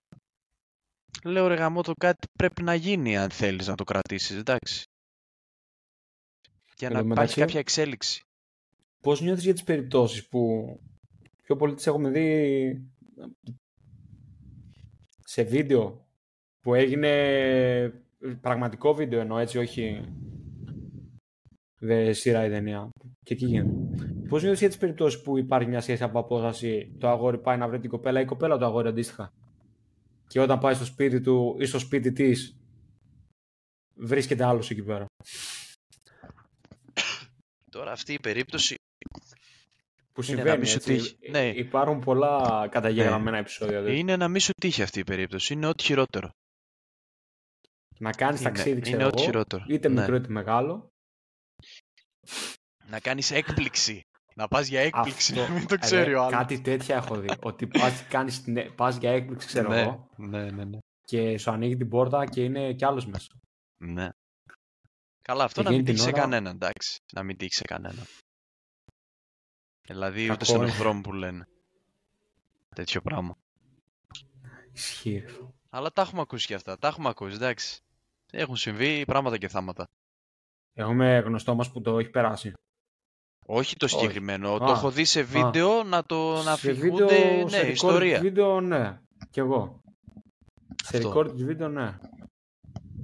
[1.25, 4.85] λέω ρε γαμό το κάτι πρέπει να γίνει αν θέλεις να το κρατήσεις, εντάξει.
[6.77, 8.21] Για να υπάρχει κάποια εξέλιξη.
[9.03, 10.73] Πώς νιώθεις για τις περιπτώσεις που
[11.43, 12.91] πιο πολύ τις έχουμε δει
[15.25, 16.07] σε βίντεο
[16.61, 18.03] που έγινε
[18.41, 20.05] πραγματικό βίντεο εννοώ έτσι, όχι
[21.79, 22.89] δε σειρά η ταινία.
[23.25, 24.14] Και εκεί γίνεται.
[24.29, 27.69] Πώς νιώθεις για τις περιπτώσεις που υπάρχει μια σχέση από απόσταση, το αγόρι πάει να
[27.69, 29.33] βρει την κοπέλα ή η κοπέλα το αγόρι αντίστοιχα;
[30.29, 32.57] Και όταν πάει στο σπίτι του ή στο σπίτι της,
[33.95, 35.07] βρίσκεται άλλος εκεί πέρα.
[37.70, 38.74] Τώρα αυτή η περίπτωση
[40.12, 40.95] Που Είναι να συμβαίνει, μη σου έτσι.
[40.95, 41.31] τύχει.
[41.31, 41.49] Ναι.
[41.49, 43.79] Υπάρχουν πολλά καταγεγραμμένα επεισόδια.
[43.81, 43.99] δηλαδή.
[43.99, 45.53] Είναι να μην σου τύχει αυτή η περίπτωση.
[45.53, 46.31] Είναι ό,τι χειρότερο.
[47.99, 49.64] Να κάνεις Είναι, ταξίδι, ξέρω είναι ό,τι εγώ, χειρότερο.
[49.68, 50.01] είτε Ναι.
[50.01, 50.89] μικρό είτε μεγάλο.
[52.89, 54.01] Να κάνεις έκπληξη.
[54.39, 56.32] Να πας για έκπληξη, Αυτό- να μην το Ρε, ξέρει ο άλλος.
[56.39, 57.28] Κάτι τέτοια έχω δει.
[57.43, 60.78] ότι πας, κάνεις, την- ε, πας για έκπληξη, ξέρω ναι, εγώ, ναι, ναι, ναι.
[61.05, 63.26] και σου ανοίγει την πόρτα και είναι κι άλλος μέσα.
[63.76, 64.09] ναι.
[65.22, 66.99] Καλά, αυτό Και να μην εκείνη τύχει την σε ώρα- κανέναν, εντάξει.
[67.12, 68.05] Να μην τύχει σε κανέναν.
[69.89, 70.66] Δηλαδή ούτε Κακό στον είναι.
[70.70, 71.49] εχθρό μου που λένε.
[72.74, 73.34] Τέτοιο πράγμα.
[74.72, 75.18] Ισχύει.
[75.18, 75.32] ρε.
[75.70, 76.78] Αλλά τα έχουμε ακούσει και αυτά.
[76.78, 77.80] Τα έχουμε ακούσει, εντάξει.
[78.32, 79.84] Έχουν συμβεί πράγματα και θάματα.
[80.74, 82.53] Έχουμε γνωστό μας που το έχει περάσει.
[83.51, 83.94] Όχι το Όχι.
[83.99, 84.59] συγκεκριμένο.
[84.59, 87.05] Το Α, έχω δει σε βίντεο να το να σε αφηγούνται.
[87.05, 88.18] βίντεο, Ναι, σε ιστορία.
[88.18, 89.01] recorded βίντεο, ναι.
[89.30, 89.82] Κι εγώ.
[90.84, 91.12] Σε Αυτό.
[91.14, 91.99] recorded βίντεο, ναι.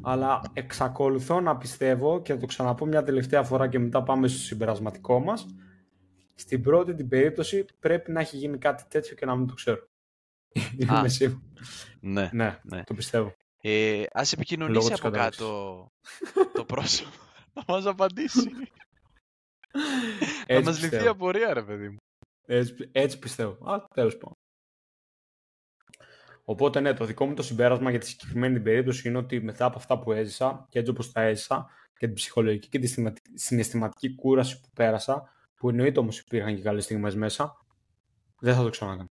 [0.02, 4.38] Αλλά εξακολουθώ να πιστεύω και θα το ξαναπώ μια τελευταία φορά και μετά πάμε στο
[4.38, 5.46] συμπερασματικό μας.
[6.34, 9.88] Στην πρώτη την περίπτωση πρέπει να έχει γίνει κάτι τέτοιο και να μην το ξέρω.
[10.78, 11.42] Είμαι σίγουρος.
[12.00, 12.30] Ναι.
[12.32, 12.82] Ναι, Ναι.
[12.84, 13.34] το πιστεύω.
[13.60, 15.40] Ε, ας επικοινωνήσει Λόγω της από κατάληξης.
[15.42, 15.90] κάτω
[16.56, 17.10] το πρόσωπο.
[17.54, 18.50] να μας απαντήσει.
[19.74, 21.10] Να Έτσι μας λυθεί η πιστεύω.
[21.10, 21.96] απορία, ρε παιδί μου.
[22.46, 23.70] Έτσι, έτσι πιστεύω.
[23.72, 24.32] Α, τέλος πάντων.
[26.44, 29.64] Οπότε ναι, το δικό μου το συμπέρασμα για τη συγκεκριμένη την περίπτωση είναι ότι μετά
[29.64, 33.38] από αυτά που έζησα και έτσι όπως τα έζησα και την ψυχολογική και τη συναισθηματική-
[33.38, 37.64] συναισθηματική κούραση που πέρασα, που εννοείται όμως υπήρχαν και καλές στιγμές μέσα,
[38.38, 39.06] δεν θα το ξανακάνω.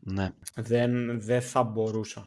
[0.00, 0.30] Ναι.
[0.54, 2.22] Δεν, δεν θα μπορούσα.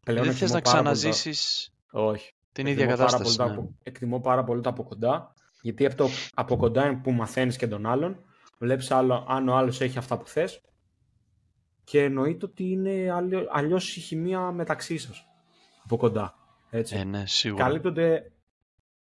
[0.00, 2.30] Πλέον Δεν θες εκτιμώ να πάρα πολύ τα- ξαναζήσεις Όχι.
[2.52, 3.36] την ίδια Εκτιμώ πάρα κατάσταση.
[3.36, 3.60] πολύ τα ναι.
[3.62, 5.32] από- εκτιμώ πάρα πολύ τα από κοντά,
[5.66, 8.24] γιατί από, το, από κοντά είναι που μαθαίνεις και τον άλλον,
[8.58, 10.60] βλέπεις άλλο, αν ο άλλος έχει αυτά που θες
[11.84, 15.26] και εννοείται ότι είναι αλλιώ- αλλιώς η χημεία μεταξύ σας
[15.84, 16.34] από κοντά.
[16.70, 16.96] Έτσι.
[16.96, 17.64] Ε, ναι, σίγουρα.
[17.64, 18.32] Καλύπτονται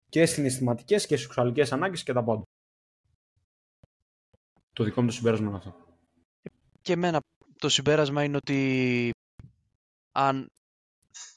[0.08, 2.42] και συναισθηματικές και σεξουαλικές ανάγκες και τα πάντα.
[4.72, 5.74] Το δικό μου το συμπέρασμα είναι αυτό.
[6.80, 7.20] Και εμένα
[7.58, 9.10] το συμπέρασμα είναι ότι
[10.12, 10.46] αν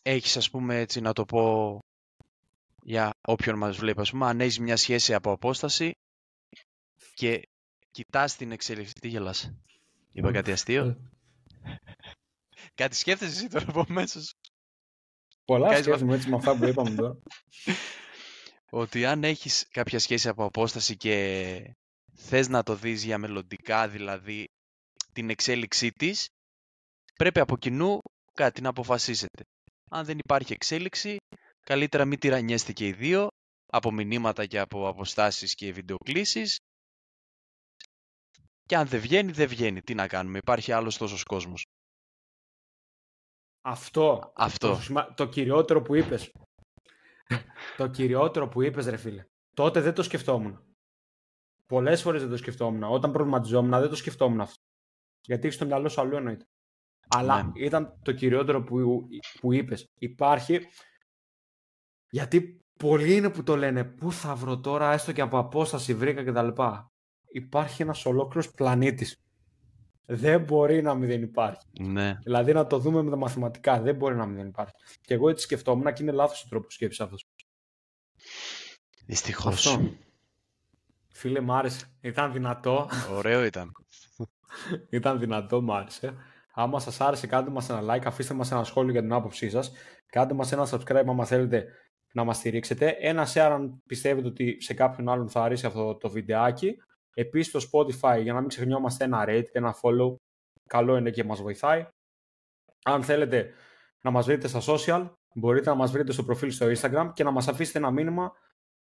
[0.02, 1.80] έχεις ας πούμε έτσι να το πω
[2.88, 5.92] για όποιον μας βλέπει ας πούμε αν έχεις μια σχέση από απόσταση
[7.14, 7.50] και
[7.92, 9.54] κοιτάς την εξέλιξη τι γελάς
[10.12, 11.76] είπα κάτι αστείο; Ε.
[12.76, 14.34] κάτι σκέφτεσαι εσύ τώρα από μέσα σου;
[15.46, 17.18] Πολλά Κάνεις σκέφτομαι έτσι με αυτά που είπαμε τώρα.
[18.82, 21.76] ότι αν έχεις κάποια σχέση από απόσταση και
[22.14, 24.46] θες να το δεις για μελλοντικά δηλαδή
[25.14, 26.30] την εξέλιξή της
[27.16, 28.00] πρέπει από κοινού
[28.34, 29.44] κάτι να αποφασίσετε.
[29.90, 31.18] Αν δεν υπάρχει εξέλιξη,
[31.70, 33.28] καλύτερα μην τυραννιέστε και οι δύο
[33.72, 36.58] από μηνύματα και από αποστάσεις και βιντεοκλήσεις
[38.64, 39.82] και αν δεν βγαίνει, δεν βγαίνει.
[39.82, 41.64] Τι να κάνουμε, υπάρχει άλλος τόσος κόσμος.
[43.62, 44.32] Αυτό.
[44.36, 44.68] Αυτό.
[44.68, 46.32] Το, σημα- το κυριότερο που είπες.
[47.78, 49.24] το κυριότερο που είπες ρε φίλε.
[49.56, 50.74] Τότε δεν το σκεφτόμουν.
[51.66, 52.84] Πολλές φορές δεν το σκεφτόμουν.
[52.84, 54.64] Όταν προβληματιζόμουν δεν το σκεφτόμουν αυτό.
[55.28, 56.44] Γιατί έχεις στο μυαλό σου αλλού εννοείται.
[57.10, 57.52] Αλλά Ναι.
[57.64, 59.08] ήταν το κυριότερο που,
[59.40, 59.86] που είπες.
[60.00, 60.68] Υπάρχει.
[62.16, 63.84] Γιατί πολλοί είναι που το λένε.
[63.84, 66.62] Πού θα βρω τώρα, έστω και από απόσταση βρήκα κτλ.
[67.32, 69.24] Υπάρχει ένας ολόκληρος πλανήτης.
[70.06, 71.68] Δεν μπορεί να μην δεν υπάρχει.
[71.80, 73.82] Ναι, Δηλαδή να το δούμε με τα μαθηματικά.
[73.82, 74.74] Δεν μπορεί να μην δεν υπάρχει.
[75.02, 77.28] Και εγώ έτσι σκεφτόμουν και είναι λάθος ο τρόπος σκέψης αυτός.
[79.06, 79.68] δυστυχώς.
[79.68, 79.90] Αυτό.
[81.14, 81.86] Φίλε, μ' άρεσε.
[82.02, 82.90] Ήταν δυνατό.
[83.12, 83.72] Ωραίο ήταν.
[84.90, 86.14] Ήταν δυνατό, μ' άρεσε.
[86.58, 89.72] Άμα σας άρεσε, κάντε μας ένα like, αφήστε μας ένα σχόλιο για την άποψή σας.
[90.06, 91.66] Κάντε μας ένα subscribe άμα θέλετε
[92.16, 92.90] να μας στηρίξετε.
[92.90, 96.78] Ένας share αν πιστεύετε ότι σε κάποιον άλλον θα αρέσει αυτό το βιντεάκι.
[97.14, 100.16] Επίσης στο Spotify, για να μην ξεχνιόμαστε ένα rate και ένα follow.
[100.70, 101.88] Καλό είναι και μας βοηθάει.
[102.84, 103.54] Αν θέλετε
[104.02, 107.32] να μας βρείτε στα social, μπορείτε να μας βρείτε στο προφίλ στο Instagram και να
[107.32, 108.32] μας αφήσετε ένα μήνυμα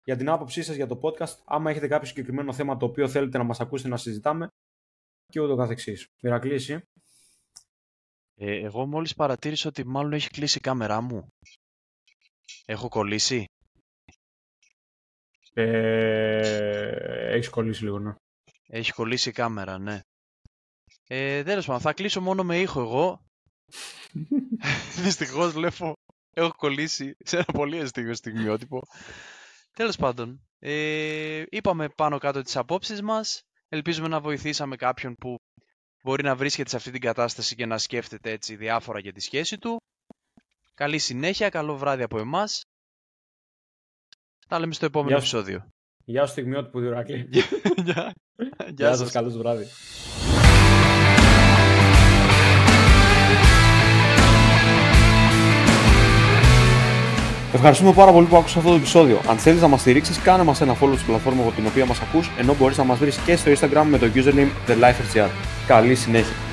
[0.04, 3.38] για την άποψή σας για το podcast, άμα έχετε κάποιο συγκεκριμένο θέμα το οποίο θέλετε
[3.38, 4.48] να μας ακούσετε να συζητάμε
[5.26, 6.08] και ούτω καθεξής.
[6.22, 6.82] Μηρακλή, εσύ;
[8.38, 11.28] Ε, εγώ μόλις παρατήρησα ότι μάλλον έχει κλείσει η κάμερά μου.
[12.66, 13.46] Έχω κολλήσει;
[15.58, 18.16] Ε, έχεις κολλήσει λίγο, ναι.
[18.68, 20.00] Έχει κολλήσει η κάμερα, ναι.
[21.08, 23.26] Ε, τέλος πάντων, θα κλείσω μόνο με ήχο εγώ.
[25.04, 25.94] Δυστυχώς βλέπω,
[26.34, 28.82] έχω κολλήσει σε ένα πολύ αστείο στιγμιότυπο.
[29.72, 33.42] Τέλος πάντων, ε, είπαμε πάνω κάτω τις απόψεις μας.
[33.70, 35.36] Ελπίζουμε να βοηθήσαμε κάποιον που
[36.04, 39.58] μπορεί να βρίσκεται σε αυτή την κατάσταση και να σκέφτεται έτσι διάφορα για τη σχέση
[39.58, 39.78] του.
[40.76, 42.64] Καλή συνέχεια, καλό βράδυ από εμάς.
[44.48, 45.38] Τα λέμε στο επόμενο Γεια σου.
[45.38, 45.68] επεισόδιο.
[46.06, 47.30] Γεια σου στιγμιότυπου που Μηρακλή.
[47.86, 48.14] Γεια.
[48.76, 49.66] Γεια σας, καλώς βράδυ.
[57.54, 59.22] ευχαριστούμε πάρα πολύ που άκουσες αυτό το επεισόδιο.
[59.28, 62.02] Αν θέλεις να μας στηρίξεις, κάνε μας ένα follow στην πλατφόρμα από την οποία μας
[62.02, 65.30] ακούς, ενώ μπορείς να μας βρεις και στο Instagram με το username TheLifeRGR.
[65.68, 66.45] Καλή συνέχεια.